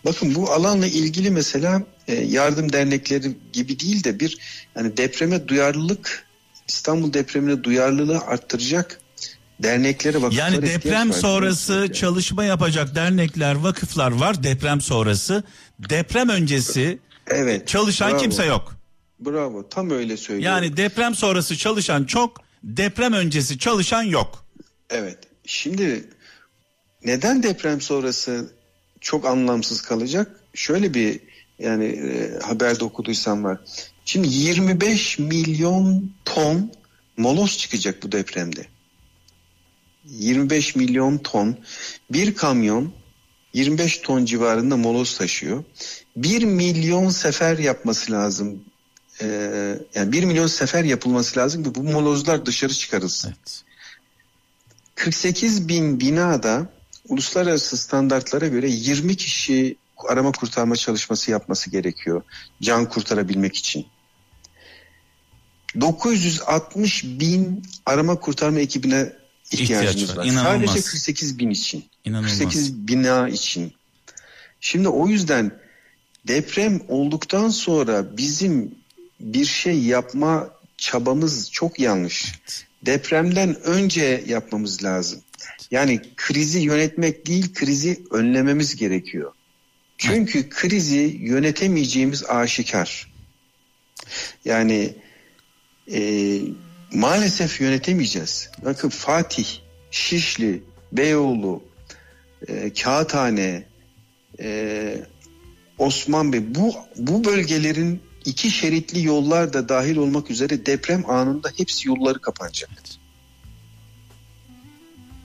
Bakın 0.05 0.35
bu 0.35 0.51
alanla 0.51 0.87
ilgili 0.87 1.29
mesela 1.29 1.83
e, 2.07 2.15
yardım 2.15 2.73
dernekleri 2.73 3.37
gibi 3.53 3.79
değil 3.79 4.03
de 4.03 4.19
bir 4.19 4.37
yani 4.75 4.97
depreme 4.97 5.47
duyarlılık 5.47 6.25
İstanbul 6.67 7.13
depremine 7.13 7.63
duyarlılığı 7.63 8.19
arttıracak 8.19 9.01
derneklere 9.63 10.21
vakıflara 10.21 10.49
Yani 10.49 10.61
deprem 10.65 11.09
var. 11.09 11.13
sonrası 11.15 11.73
Yani. 11.73 11.93
çalışma 11.93 12.43
yapacak 12.43 12.95
dernekler, 12.95 13.55
vakıflar 13.55 14.11
var 14.11 14.43
deprem 14.43 14.81
sonrası. 14.81 15.43
Deprem 15.89 16.29
öncesi 16.29 16.99
evet, 17.27 17.67
çalışan 17.67 18.11
bravo, 18.11 18.21
kimse 18.21 18.45
yok. 18.45 18.78
Bravo 19.19 19.69
tam 19.69 19.89
öyle 19.89 20.17
söylüyorum. 20.17 20.55
Yani 20.55 20.77
deprem 20.77 21.15
sonrası 21.15 21.57
çalışan 21.57 22.03
çok, 22.03 22.41
deprem 22.63 23.13
öncesi 23.13 23.59
çalışan 23.59 24.03
yok. 24.03 24.45
Evet. 24.89 25.17
Şimdi 25.45 26.09
neden 27.03 27.43
deprem 27.43 27.81
sonrası 27.81 28.53
çok 29.01 29.25
anlamsız 29.25 29.81
kalacak? 29.81 30.39
Şöyle 30.53 30.93
bir 30.93 31.19
yani 31.59 31.85
e, 31.85 32.39
haberde 32.39 32.83
okuduysam 32.83 33.43
var. 33.43 33.59
Şimdi 34.05 34.27
25 34.27 35.19
milyon 35.19 36.11
ton 36.25 36.71
moloz 37.17 37.57
çıkacak 37.57 38.03
bu 38.03 38.11
depremde. 38.11 38.65
25 40.05 40.75
milyon 40.75 41.17
ton 41.17 41.57
bir 42.11 42.35
kamyon 42.35 42.93
25 43.53 43.97
ton 43.97 44.25
civarında 44.25 44.77
moloz 44.77 45.17
taşıyor. 45.17 45.63
1 46.15 46.43
milyon 46.43 47.09
sefer 47.09 47.57
yapması 47.57 48.11
lazım. 48.11 48.63
Ee, 49.21 49.79
yani 49.95 50.11
1 50.11 50.23
milyon 50.23 50.47
sefer 50.47 50.83
yapılması 50.83 51.39
lazım 51.39 51.63
ki 51.63 51.75
bu 51.75 51.83
molozlar 51.83 52.45
dışarı 52.45 52.73
çıkarılsın. 52.73 53.29
Evet. 53.29 53.63
48 54.95 55.67
bin 55.67 55.99
binada 55.99 56.67
uluslararası 57.07 57.77
standartlara 57.77 58.47
göre 58.47 58.69
20 58.69 59.15
kişi 59.15 59.75
arama 60.09 60.31
kurtarma 60.31 60.75
çalışması 60.75 61.31
yapması 61.31 61.69
gerekiyor 61.69 62.21
can 62.61 62.89
kurtarabilmek 62.89 63.55
için. 63.55 63.85
960 65.81 67.03
bin 67.03 67.63
arama 67.85 68.19
kurtarma 68.19 68.59
ekibine 68.59 69.13
ihtiyacımız 69.51 69.95
İhtiyaç 69.95 70.17
var. 70.17 70.17
var. 70.17 70.25
İnanılmaz. 70.25 70.69
Sadece 70.69 70.81
48 70.81 71.39
bin 71.39 71.49
için. 71.49 71.85
İnanılmaz. 72.05 72.39
48 72.39 72.87
bina 72.87 73.29
için. 73.29 73.73
Şimdi 74.61 74.89
o 74.89 75.07
yüzden 75.07 75.51
deprem 76.27 76.81
olduktan 76.87 77.49
sonra 77.49 78.17
bizim 78.17 78.78
bir 79.19 79.45
şey 79.45 79.79
yapma 79.79 80.49
çabamız 80.77 81.51
çok 81.51 81.79
yanlış. 81.79 82.33
Depremden 82.85 83.61
önce 83.61 84.23
yapmamız 84.27 84.83
lazım. 84.83 85.21
Yani 85.71 86.01
krizi 86.15 86.59
yönetmek 86.59 87.27
değil, 87.27 87.53
krizi 87.53 88.03
önlememiz 88.11 88.75
gerekiyor. 88.75 89.31
Çünkü 89.97 90.49
krizi 90.49 91.17
yönetemeyeceğimiz 91.19 92.23
aşikar. 92.25 93.13
Yani 94.45 94.93
e, 95.93 96.39
maalesef 96.93 97.61
yönetemeyeceğiz. 97.61 98.51
Bakın 98.65 98.89
Fatih, 98.89 99.47
Şişli, 99.91 100.63
Beyoğlu, 100.91 101.63
e, 102.47 102.73
Kağıthane, 102.73 103.63
e, 104.39 104.95
Osman 105.77 106.33
Bey 106.33 106.55
bu 106.55 106.75
bu 106.97 107.23
bölgelerin 107.23 108.01
iki 108.29 108.51
şeritli 108.51 109.05
yollar 109.05 109.53
da 109.53 109.69
dahil 109.69 109.95
olmak 109.97 110.31
üzere 110.31 110.65
deprem 110.65 111.09
anında 111.09 111.51
hepsi 111.57 111.87
yolları 111.87 112.19
kapanacak. 112.21 112.69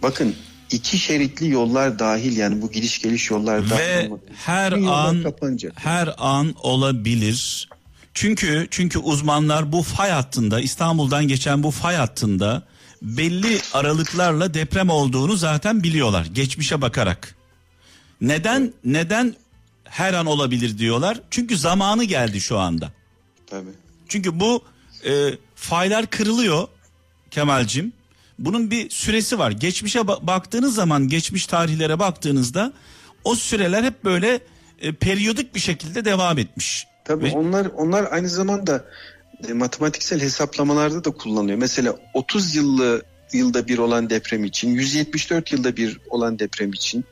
Bakın 0.03 0.35
iki 0.71 0.99
şeritli 0.99 1.51
yollar 1.51 1.99
dahil 1.99 2.37
yani 2.37 2.63
bu 2.63 2.71
gidiş 2.73 3.03
geliş 3.03 3.31
yollar 3.31 3.71
dahil 3.71 3.81
Ve 3.81 4.07
olmak 4.07 4.21
her 4.35 4.73
an 4.73 5.23
kapanacak. 5.23 5.73
her 5.77 6.15
an 6.19 6.55
olabilir. 6.63 7.69
Çünkü 8.15 8.67
çünkü 8.71 8.99
uzmanlar 8.99 9.73
bu 9.73 9.83
fay 9.83 10.11
hattında 10.11 10.61
İstanbul'dan 10.61 11.29
geçen 11.29 11.63
bu 11.63 11.71
fay 11.71 11.97
hattında 11.97 12.63
belli 13.03 13.59
aralıklarla 13.73 14.55
deprem 14.55 14.91
olduğunu 14.91 15.37
zaten 15.37 15.83
biliyorlar 15.83 16.27
geçmişe 16.35 16.81
bakarak. 16.81 17.37
Neden 18.21 18.73
neden 18.85 19.35
her 19.95 20.15
an 20.15 20.27
olabilir 20.27 20.79
diyorlar? 20.79 21.21
Çünkü 21.31 21.57
zamanı 21.57 22.05
geldi 22.05 22.41
şu 22.41 22.59
anda. 22.59 22.93
Tabii. 23.47 23.71
Çünkü 24.09 24.41
bu 24.41 24.63
e, 25.07 25.31
faylar 25.55 26.07
kırılıyor 26.07 26.69
Kemal'cim. 27.31 27.93
Bunun 28.39 28.71
bir 28.71 28.91
süresi 28.91 29.39
var. 29.39 29.51
Geçmişe 29.51 29.99
ba- 29.99 30.27
baktığınız 30.27 30.75
zaman 30.75 31.09
geçmiş 31.09 31.47
tarihlere 31.47 31.99
baktığınızda 31.99 32.73
o 33.25 33.35
süreler 33.35 33.85
hep 33.85 34.05
böyle 34.05 34.41
e, 34.81 34.93
periyodik 34.93 35.55
bir 35.55 35.61
şekilde 35.61 36.05
devam 36.05 36.39
etmiş. 36.39 36.87
Tabii 37.05 37.25
Ve- 37.25 37.31
onlar 37.33 37.67
onlar 37.67 38.13
aynı 38.13 38.29
zamanda 38.29 38.85
e, 39.49 39.53
matematiksel 39.53 40.21
hesaplamalarda 40.21 41.05
da 41.05 41.11
kullanılıyor. 41.11 41.59
Mesela 41.59 41.97
30 42.15 42.55
yıllı 42.55 43.03
yılda 43.35 43.69
bir 43.69 43.79
olan 43.79 44.11
deprem 44.11 44.45
için, 44.45 44.71
174 44.71 45.53
yılda 45.53 45.77
bir 45.77 45.99
olan 46.11 46.39
deprem 46.39 46.73
için, 46.73 47.05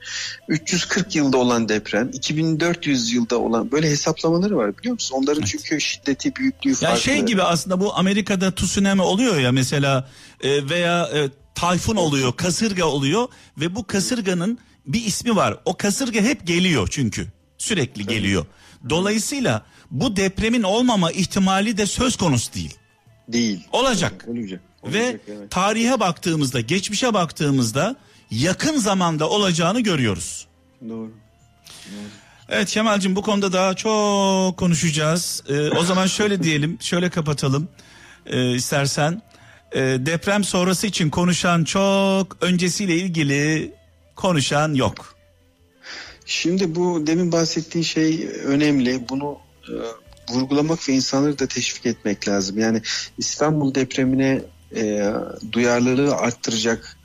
340 0.49 1.17
yılda 1.17 1.37
olan 1.37 1.69
deprem, 1.69 2.11
2400 2.13 3.13
yılda 3.13 3.39
olan 3.39 3.73
böyle 3.73 3.91
hesaplamaları 3.91 4.57
var 4.57 4.79
biliyor 4.79 4.93
musun? 4.93 5.17
Onların 5.17 5.43
Evet. 5.43 5.49
çünkü 5.49 5.81
şiddeti, 5.81 6.37
büyüklüğü 6.37 6.75
farklı. 6.75 6.87
Yani 6.87 7.01
şey 7.01 7.23
gibi 7.23 7.43
aslında 7.43 7.81
bu 7.81 7.97
Amerika'da 7.97 8.55
tsunami 8.55 9.03
oluyor 9.03 9.37
ya 9.37 9.53
mesela 9.53 10.09
e, 10.41 10.69
veya 10.69 11.11
e, 11.15 11.31
tayfun 11.55 11.97
oluyor, 11.97 12.33
kasırga 12.37 12.85
oluyor 12.85 13.29
ve 13.57 13.75
bu 13.75 13.87
kasırganın 13.87 14.59
bir 14.87 15.05
ismi 15.05 15.37
var. 15.37 15.57
O 15.65 15.77
kasırga 15.77 16.21
hep 16.21 16.47
geliyor 16.47 16.89
çünkü. 16.91 17.27
Sürekli 17.59 18.07
geliyor. 18.07 18.47
Dolayısıyla 18.91 19.67
bu 19.91 20.17
depremin 20.17 20.63
olmama 20.63 21.11
ihtimali 21.11 21.77
de 21.77 21.87
söz 21.87 22.17
konusu 22.17 22.55
değil. 22.55 22.75
değil. 23.29 23.61
Olacak. 23.73 24.27
Olacak. 24.29 24.61
Ve 24.85 25.21
evet. 25.29 25.51
tarihe 25.51 26.01
baktığımızda, 26.01 26.61
geçmişe 26.61 27.15
baktığımızda 27.15 27.97
yakın 28.31 28.77
zamanda 28.77 29.29
olacağını 29.29 29.81
görüyoruz. 29.81 30.47
Doğru. 30.89 31.11
Evet 32.49 32.71
Kemal'cim 32.71 33.17
bu 33.17 33.23
konuda 33.23 33.53
daha 33.53 33.75
çok 33.75 34.57
konuşacağız. 34.57 35.43
Ee, 35.49 35.71
o 35.71 35.85
zaman 35.85 36.07
şöyle 36.07 36.43
diyelim, 36.43 36.79
şöyle 36.81 37.11
kapatalım 37.11 37.69
ee, 38.27 38.55
istersen. 38.55 39.23
Ee, 39.73 39.81
deprem 39.81 40.45
sonrası 40.45 40.87
için 40.87 41.11
konuşan 41.11 41.65
çok, 41.65 42.37
öncesiyle 42.41 42.97
ilgili 42.97 43.73
konuşan 44.17 44.75
yok. 44.75 45.17
Şimdi 46.27 46.75
bu 46.75 47.07
demin 47.07 47.33
bahsettiğin 47.33 47.85
şey 47.85 48.29
önemli. 48.45 49.09
Bunu 49.09 49.39
e, 49.69 49.75
vurgulamak 50.35 50.89
ve 50.89 50.93
insanları 50.93 51.39
da 51.39 51.47
teşvik 51.47 51.87
etmek 51.87 52.29
lazım. 52.29 52.59
Yani 52.59 52.83
İstanbul 53.19 53.75
depremine 53.75 54.43
e, 54.77 55.13
duyarlılığı 55.53 56.17
arttıracak, 56.17 56.97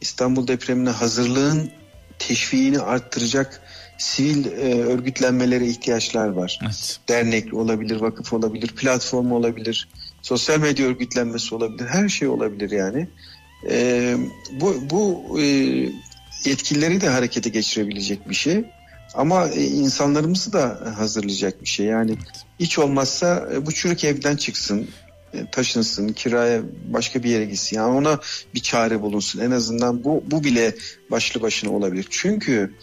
İstanbul 0.00 0.48
depremine 0.48 0.90
hazırlığın 0.90 1.70
teşviğini 2.18 2.78
arttıracak 2.78 3.62
sivil 3.98 4.46
e, 4.46 4.82
örgütlenmelere 4.82 5.66
ihtiyaçlar 5.66 6.28
var. 6.28 6.58
Evet. 6.62 7.00
Dernek 7.08 7.54
olabilir, 7.54 8.00
vakıf 8.00 8.32
olabilir, 8.32 8.68
platform 8.68 9.32
olabilir, 9.32 9.88
sosyal 10.22 10.60
medya 10.60 10.86
örgütlenmesi 10.86 11.54
olabilir, 11.54 11.86
her 11.86 12.08
şey 12.08 12.28
olabilir 12.28 12.70
yani. 12.70 13.08
E, 13.70 14.16
bu 14.60 14.76
bu 14.90 15.36
e, 15.40 15.44
yetkilileri 16.44 17.00
de 17.00 17.08
harekete 17.08 17.50
geçirebilecek 17.50 18.28
bir 18.28 18.34
şey. 18.34 18.64
Ama 19.14 19.48
e, 19.48 19.64
insanlarımızı 19.64 20.52
da 20.52 20.94
hazırlayacak 20.96 21.62
bir 21.62 21.68
şey. 21.68 21.86
Yani 21.86 22.16
hiç 22.60 22.78
olmazsa 22.78 23.48
e, 23.54 23.66
bu 23.66 23.72
çürük 23.72 24.04
evden 24.04 24.36
çıksın, 24.36 24.88
taşınsın, 25.52 26.08
kiraya 26.08 26.62
başka 26.88 27.22
bir 27.22 27.30
yere 27.30 27.44
gitsin. 27.44 27.76
Yani 27.76 27.96
ona 27.96 28.20
bir 28.54 28.60
çare 28.60 29.02
bulunsun. 29.02 29.40
En 29.40 29.50
azından 29.50 30.04
bu 30.04 30.24
bu 30.26 30.44
bile 30.44 30.74
başlı 31.10 31.42
başına 31.42 31.70
olabilir. 31.70 32.06
Çünkü 32.10 32.74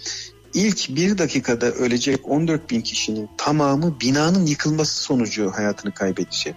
ilk 0.54 0.96
bir 0.96 1.18
dakikada 1.18 1.72
ölecek 1.72 2.30
14 2.30 2.70
bin 2.70 2.82
kişinin 2.82 3.30
tamamı 3.38 4.00
binanın 4.02 4.46
yıkılması 4.46 5.04
sonucu 5.04 5.52
hayatını 5.52 5.94
kaybedecek. 5.94 6.56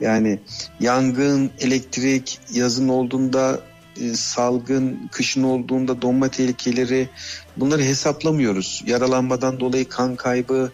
Yani 0.00 0.38
yangın, 0.80 1.50
elektrik, 1.60 2.40
yazın 2.52 2.88
olduğunda 2.88 3.60
e, 4.00 4.14
salgın, 4.14 5.08
kışın 5.12 5.42
olduğunda 5.42 6.02
donma 6.02 6.28
tehlikeleri 6.28 7.08
bunları 7.56 7.82
hesaplamıyoruz. 7.82 8.82
Yaralanmadan 8.86 9.60
dolayı 9.60 9.88
kan 9.88 10.16
kaybı 10.16 10.72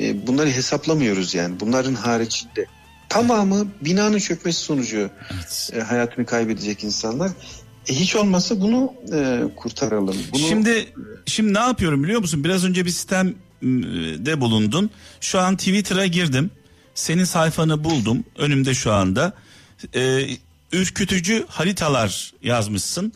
e, 0.00 0.26
bunları 0.26 0.50
hesaplamıyoruz 0.50 1.34
yani 1.34 1.60
bunların 1.60 1.94
haricinde. 1.94 2.66
Tamamı 3.14 3.66
binanın 3.80 4.18
çökmesi 4.18 4.60
sonucu 4.60 5.10
Evet. 5.34 5.70
e, 5.72 5.80
hayatını 5.80 6.26
kaybedecek 6.26 6.84
insanlar. 6.84 7.30
E, 7.88 7.94
hiç 7.94 8.16
olmazsa 8.16 8.60
bunu 8.60 8.92
e, 9.12 9.40
kurtaralım. 9.56 10.16
Bunu, 10.32 10.48
Şimdi 10.48 10.88
şimdi 11.26 11.54
ne 11.54 11.58
yapıyorum 11.58 12.04
biliyor 12.04 12.20
musun? 12.20 12.44
Biraz 12.44 12.64
önce 12.64 12.84
bir 12.84 12.90
sistemde 12.90 14.40
bulundun. 14.40 14.90
Şu 15.20 15.40
an 15.40 15.56
Twitter'a 15.56 16.06
girdim. 16.06 16.50
Senin 16.94 17.24
sayfanı 17.24 17.84
buldum. 17.84 18.24
Önümde 18.38 18.74
şu 18.74 18.92
anda. 18.92 19.32
Ee, 19.94 20.26
ürkütücü 20.72 21.44
haritalar 21.48 22.32
yazmışsın. 22.42 23.12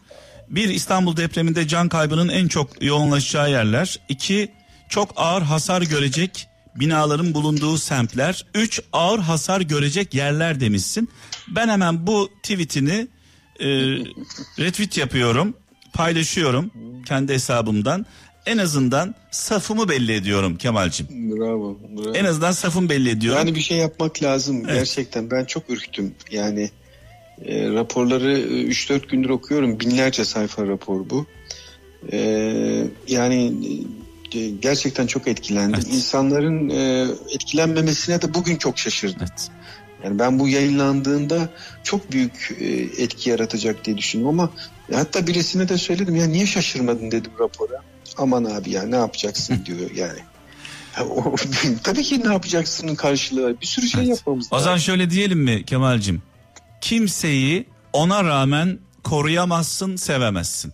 Bir 0.49 0.69
İstanbul 0.69 1.17
depreminde 1.17 1.69
can 1.69 1.89
kaybının 1.89 2.29
en 2.29 2.49
çok 2.49 2.83
yoğunlaşacağı 2.83 3.51
yerler. 3.51 4.01
İki 4.09 4.49
çok 4.89 5.13
ağır 5.17 5.43
hasar 5.43 5.83
görecek 5.83 6.49
binaların 6.77 7.35
bulunduğu 7.35 7.79
semtler. 7.79 8.47
Üç 8.55 8.81
ağır 8.93 9.19
hasar 9.19 9.61
görecek 9.61 10.15
yerler 10.15 10.61
demişsin. 10.61 11.09
Ben 11.49 11.69
hemen 11.69 12.07
bu 12.07 12.29
tweetini 12.43 13.09
e, 13.61 13.69
retweet 14.59 14.99
yapıyorum, 14.99 15.55
paylaşıyorum 15.93 16.71
kendi 17.07 17.33
hesabımdan. 17.33 18.07
En 18.47 18.59
azından 18.59 19.15
safımı 19.31 19.89
belli 19.89 20.13
ediyorum 20.13 20.57
Kemal'cim. 20.57 21.07
Bravo. 21.11 21.79
bravo. 21.97 22.15
En 22.15 22.25
azından 22.25 22.53
safımı 22.53 22.89
belli 22.89 23.11
ediyorum. 23.11 23.39
Yani 23.39 23.55
bir 23.55 23.61
şey 23.61 23.79
yapmak 23.79 24.23
lazım 24.23 24.63
Evet. 24.65 24.75
gerçekten. 24.75 25.31
Ben 25.31 25.45
çok 25.45 25.71
ürktüm. 25.71 26.15
Yani 26.31 26.71
e, 27.45 27.69
raporları 27.71 28.39
e, 28.39 28.65
3-4 28.65 29.09
gündür 29.09 29.29
okuyorum. 29.29 29.81
Binlerce 29.81 30.25
sayfa 30.25 30.67
rapor 30.67 31.11
bu. 31.11 31.27
E, 32.13 32.19
yani 33.09 33.45
e, 33.47 33.73
gerçekten 34.61 35.07
çok 35.07 35.29
etkilendim. 35.29 35.81
Evet. 35.85 35.95
İnsanların 35.95 36.69
e, 36.71 37.07
etkilenmemesine 37.35 38.23
de 38.23 38.35
bugün 38.35 38.57
çok 38.57 38.79
şaşırdım. 38.79 39.19
Evet. 39.21 39.49
Yani 40.05 40.19
ben 40.19 40.39
bu 40.39 40.49
yayınlandığında 40.49 41.49
çok 41.85 42.13
büyük 42.13 42.57
e, 42.61 42.65
etki 43.03 43.31
yaratacak 43.31 43.85
diye 43.85 43.99
düşündüm 43.99 44.27
ama 44.27 44.51
hatta 44.93 45.27
birisine 45.27 45.69
de 45.69 45.79
söyledim 45.79 46.17
ya 46.17 46.27
niye 46.27 46.47
şaşırmadın 46.47 47.11
dedim 47.11 47.31
rapora. 47.41 47.83
Aman 48.19 48.45
abi 48.45 48.71
ya 48.71 48.83
ne 48.83 48.97
yapacaksın 48.97 49.65
diyor 49.67 49.91
yani. 49.95 50.19
O- 51.11 51.35
tabii 51.83 52.03
ki 52.03 52.21
ne 52.25 52.33
yapacaksının 52.33 52.95
karşılığı. 52.95 53.61
Bir 53.61 53.67
sürü 53.67 53.89
şey 53.89 54.01
Evet. 54.01 54.11
yapmamız 54.11 54.47
O 54.51 54.59
zaman 54.59 54.79
şöyle 54.79 55.11
diyelim 55.11 55.39
mi 55.39 55.65
Kemal'cim? 55.65 56.23
Kimseyi 56.81 57.67
ona 57.93 58.25
rağmen 58.25 58.79
koruyamazsın, 59.05 59.97
sevemezsin. 59.97 60.73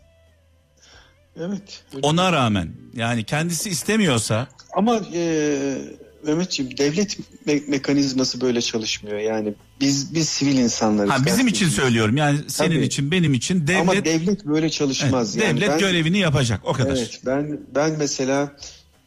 Evet. 1.36 1.82
öyle. 1.94 2.06
Ona 2.06 2.32
rağmen 2.32 2.68
yani 2.96 3.24
kendisi 3.24 3.70
istemiyorsa 3.70 4.48
Ama 4.76 5.00
e, 5.14 5.78
Mehmetciğim 6.26 6.76
devlet 6.78 7.18
me- 7.46 7.70
mekanizması 7.70 8.40
böyle 8.40 8.60
çalışmıyor. 8.60 9.18
Yani 9.18 9.54
biz 9.80 10.14
biz 10.14 10.28
sivil 10.28 10.58
insanlarız. 10.58 11.10
ha 11.10 11.26
bizim 11.26 11.46
için 11.46 11.68
söylüyorum 11.68 12.16
yani 12.16 12.38
senin 12.46 12.76
Tabii. 12.76 12.84
için 12.84 13.10
benim 13.10 13.34
için 13.34 13.66
devlet 13.66 13.80
Ama 13.80 14.04
devlet 14.04 14.46
böyle 14.46 14.70
çalışmaz. 14.70 15.36
Evet, 15.36 15.46
yani 15.48 15.56
devlet 15.56 15.70
ben- 15.70 15.78
görevini 15.78 16.18
yapacak 16.18 16.60
o 16.64 16.72
kadar. 16.72 16.96
Evet 16.96 17.20
ben 17.26 17.60
ben 17.74 17.92
mesela 17.98 18.56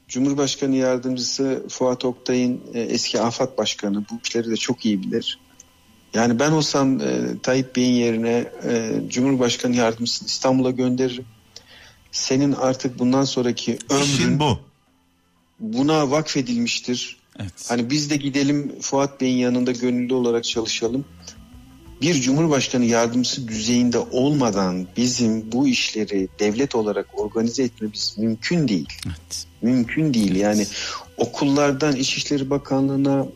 Cumhurbaşkanı 0.08 0.76
Yardımcısı 0.76 1.64
Fuat 1.70 2.06
Oktay'ın 2.06 2.62
e, 2.74 2.80
eski 2.82 3.22
AFAD 3.22 3.58
Başkanı 3.58 4.06
bu 4.12 4.20
işleri 4.24 4.50
de 4.52 4.56
çok 4.56 4.86
iyi 4.86 5.02
bilir. 5.04 5.40
Yani 6.14 6.40
ben 6.40 6.52
olsam 6.52 7.02
e, 7.02 7.06
Tayyip 7.44 7.76
Bey'in 7.76 7.94
yerine 7.94 8.46
e, 8.70 8.92
Cumhurbaşkanı 9.10 9.76
Yardımcısını 9.76 10.28
İstanbul'a 10.28 10.72
gönderirim. 10.72 11.26
Senin 12.18 12.52
artık 12.52 13.00
bundan 13.00 13.24
sonraki 13.24 13.78
İşin 14.02 14.24
ömrün 14.24 14.40
bu. 14.40 14.60
buna 15.60 16.12
vakfedilmiştir. 16.12 17.18
Evet. 17.40 17.66
Hani 17.70 17.90
biz 17.90 18.10
de 18.10 18.16
gidelim 18.16 18.80
Fuat 18.82 19.22
Bey'in 19.22 19.38
yanında 19.38 19.72
gönüllü 19.72 20.14
olarak 20.14 20.44
çalışalım. 20.44 21.06
Bir 22.02 22.14
Cumhurbaşkanı 22.14 22.86
yardımcısı 22.86 23.48
düzeyinde 23.48 23.98
olmadan 24.00 24.88
bizim 24.98 25.52
bu 25.52 25.68
işleri 25.68 26.28
devlet 26.40 26.76
olarak 26.76 27.20
organize 27.20 27.64
etmemiz 27.64 28.16
mümkün 28.18 28.68
değil. 28.68 28.88
evet. 29.08 29.48
Mümkün 29.62 30.14
değil. 30.14 30.36
Yani 30.36 30.68
okullardan 31.18 31.96
İçişleri 31.96 32.50
Bakanlığı'na 32.50 33.28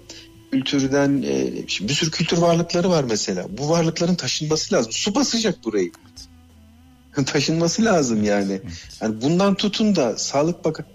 kültürden 0.52 1.22
e, 1.22 1.54
bir 1.88 1.94
sürü 1.94 2.12
kültür 2.12 2.38
varlıkları 2.38 2.90
var 2.90 3.04
mesela. 3.04 3.46
Bu 3.58 3.70
varlıkların 3.70 4.16
taşınması 4.16 4.76
lazım. 4.76 4.92
Su 4.92 5.16
basacak 5.16 5.64
burayı. 5.64 5.92
taşınması 7.26 7.86
lazım 7.86 8.24
yani. 8.24 8.62
Yani 9.02 9.22
bundan 9.22 9.56
tutun 9.56 9.96
da 9.96 10.18
Sağlık 10.18 10.66
Bakan 10.66 10.86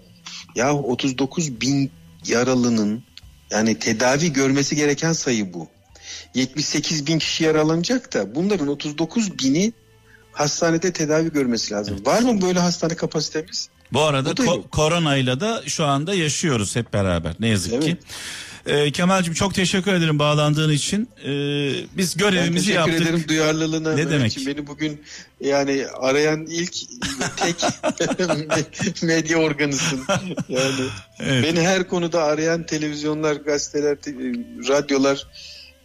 ya 0.55 0.73
39 0.73 1.61
bin 1.61 1.91
yaralının 2.25 3.03
yani 3.51 3.79
tedavi 3.79 4.33
görmesi 4.33 4.75
gereken 4.75 5.13
sayı 5.13 5.53
bu. 5.53 5.67
78 6.33 7.07
bin 7.07 7.19
kişi 7.19 7.43
yaralanacak 7.43 8.13
da 8.13 8.35
bunların 8.35 8.67
39 8.67 9.39
bini 9.39 9.73
hastanede 10.31 10.93
tedavi 10.93 11.31
görmesi 11.31 11.73
lazım. 11.73 12.05
Var 12.05 12.21
mı 12.21 12.41
böyle 12.41 12.59
hastane 12.59 12.95
kapasitemiz? 12.95 13.69
Bu 13.93 14.01
arada 14.01 14.31
ko- 14.31 14.45
yok. 14.45 14.71
koronayla 14.71 15.39
da 15.39 15.61
şu 15.65 15.85
anda 15.85 16.13
yaşıyoruz 16.13 16.75
hep 16.75 16.93
beraber 16.93 17.35
ne 17.39 17.47
yazık 17.47 17.73
Evet. 17.73 17.85
ki. 17.85 17.97
Ee, 18.67 18.91
Kemal'cim 18.91 19.33
çok 19.33 19.53
teşekkür 19.53 19.93
ederim 19.93 20.19
bağlandığın 20.19 20.71
için. 20.71 21.09
Ee, 21.25 21.27
biz 21.97 22.19
Ben 22.19 22.19
görevimizi 22.19 22.65
teşekkür 22.65 22.91
yaptık. 22.91 23.07
ederim 23.07 23.25
duyarlılığına. 23.27 23.93
Ne 23.93 24.09
demek? 24.09 24.37
Beni 24.47 24.67
bugün 24.67 25.01
yani 25.41 25.85
arayan 25.99 26.45
ilk 26.45 26.73
tek 27.37 27.55
medya 29.03 29.37
organısın. 29.37 30.01
Yani 30.49 30.73
Evet. 31.19 31.43
beni 31.43 31.61
her 31.61 31.87
konuda 31.87 32.23
arayan 32.23 32.65
televizyonlar, 32.65 33.35
gazeteler, 33.35 33.95
te- 33.95 34.15
radyolar 34.69 35.27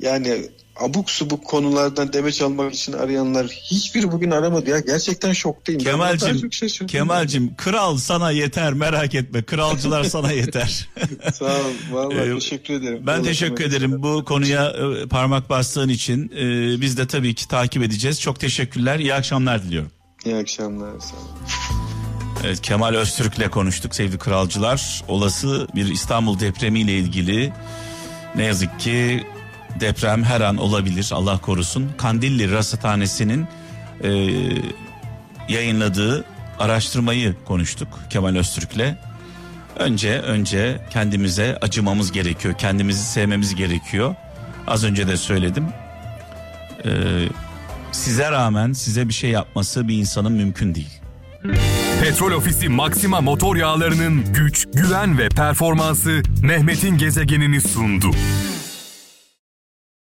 Yani 0.01 0.49
abuk 0.77 1.11
subuk 1.11 1.45
konulardan 1.45 2.13
demeç 2.13 2.43
almak 2.43 2.75
için 2.75 2.93
arayanlar 2.93 3.47
hiçbir 3.47 4.13
bugün 4.13 4.31
aramadı 4.31 4.71
ya. 4.71 4.79
Gerçekten 4.79 5.33
şoktayım. 5.33 5.81
Kemal'cim, 5.81 6.53
şaşırdım. 6.53 6.87
Kemal'cim 6.87 7.55
kral 7.57 7.97
sana 7.97 8.31
yeter 8.31 8.73
merak 8.73 9.15
etme. 9.15 9.43
Kralcılar 9.43 10.05
sana 10.05 10.33
yeter. 10.33 10.89
Sağ 11.33 11.45
ol. 11.45 11.51
Vallahi 11.93 12.31
Ee, 12.31 12.35
teşekkür 12.35 12.75
ederim. 12.75 12.99
Ben 13.07 13.13
Vallahi 13.15 13.23
teşekkür 13.29 13.57
Kemal. 13.57 13.71
ederim 13.71 14.03
bu 14.03 14.25
konuya 14.25 14.67
e, 14.71 15.07
parmak 15.09 15.51
bastığın 15.51 15.89
için. 15.89 16.29
E, 16.37 16.81
Biz 16.81 16.97
de 16.99 17.07
tabii 17.07 17.35
ki 17.35 17.49
takip 17.49 17.83
edeceğiz. 17.83 18.21
Çok 18.21 18.41
teşekkürler. 18.41 18.99
İyi 18.99 19.15
akşamlar 19.15 19.63
diliyorum. 19.63 19.91
İyi 20.25 20.37
akşamlar. 20.37 21.01
Sağ 21.01 21.17
ol. 21.17 21.21
Evet 22.45 22.61
Kemal 22.63 22.95
Öztürk'le 22.95 23.51
konuştuk 23.51 23.95
sevgili 23.95 24.19
kralcılar. 24.19 25.03
Olası 25.09 25.67
bir 25.75 25.93
İstanbul 25.93 26.41
depremiyle 26.41 26.93
ilgili 26.99 27.53
ne 28.37 28.45
yazık 28.45 28.81
ki 28.81 29.25
deprem 29.81 30.25
her 30.25 30.41
an 30.41 30.57
olabilir 30.57 31.11
Allah 31.13 31.39
korusun. 31.39 31.91
Kandilli 31.99 32.53
Rasathanesi'nin 32.53 33.47
e, 34.05 34.11
yayınladığı 35.49 36.25
araştırmayı 36.59 37.35
konuştuk 37.45 37.89
Kemal 38.11 38.37
Öztürk'le. 38.37 38.97
Önce 39.79 40.21
önce 40.21 40.81
kendimize 40.91 41.59
acımamız 41.61 42.13
gerekiyor. 42.13 42.55
Kendimizi 42.59 43.05
sevmemiz 43.05 43.55
gerekiyor. 43.55 44.15
Az 44.67 44.85
önce 44.85 45.09
de 45.09 45.17
söyledim. 45.17 45.67
E, 46.85 46.91
size 47.93 48.31
rağmen 48.31 48.73
size 48.73 49.09
bir 49.09 49.15
şey 49.15 49.31
yapması 49.31 49.89
bir 49.89 49.95
insanın 49.95 50.33
mümkün 50.33 50.75
değil. 50.75 51.01
Petrol 52.03 52.33
Ofisi 52.33 52.69
Maxima 52.69 53.21
motor 53.21 53.57
yağlarının 53.57 54.33
güç, 54.33 54.67
güven 54.75 55.19
ve 55.19 55.29
performansı 55.29 56.23
Mehmet'in 56.43 56.99
gezegenini 56.99 57.61
sundu. 57.61 58.11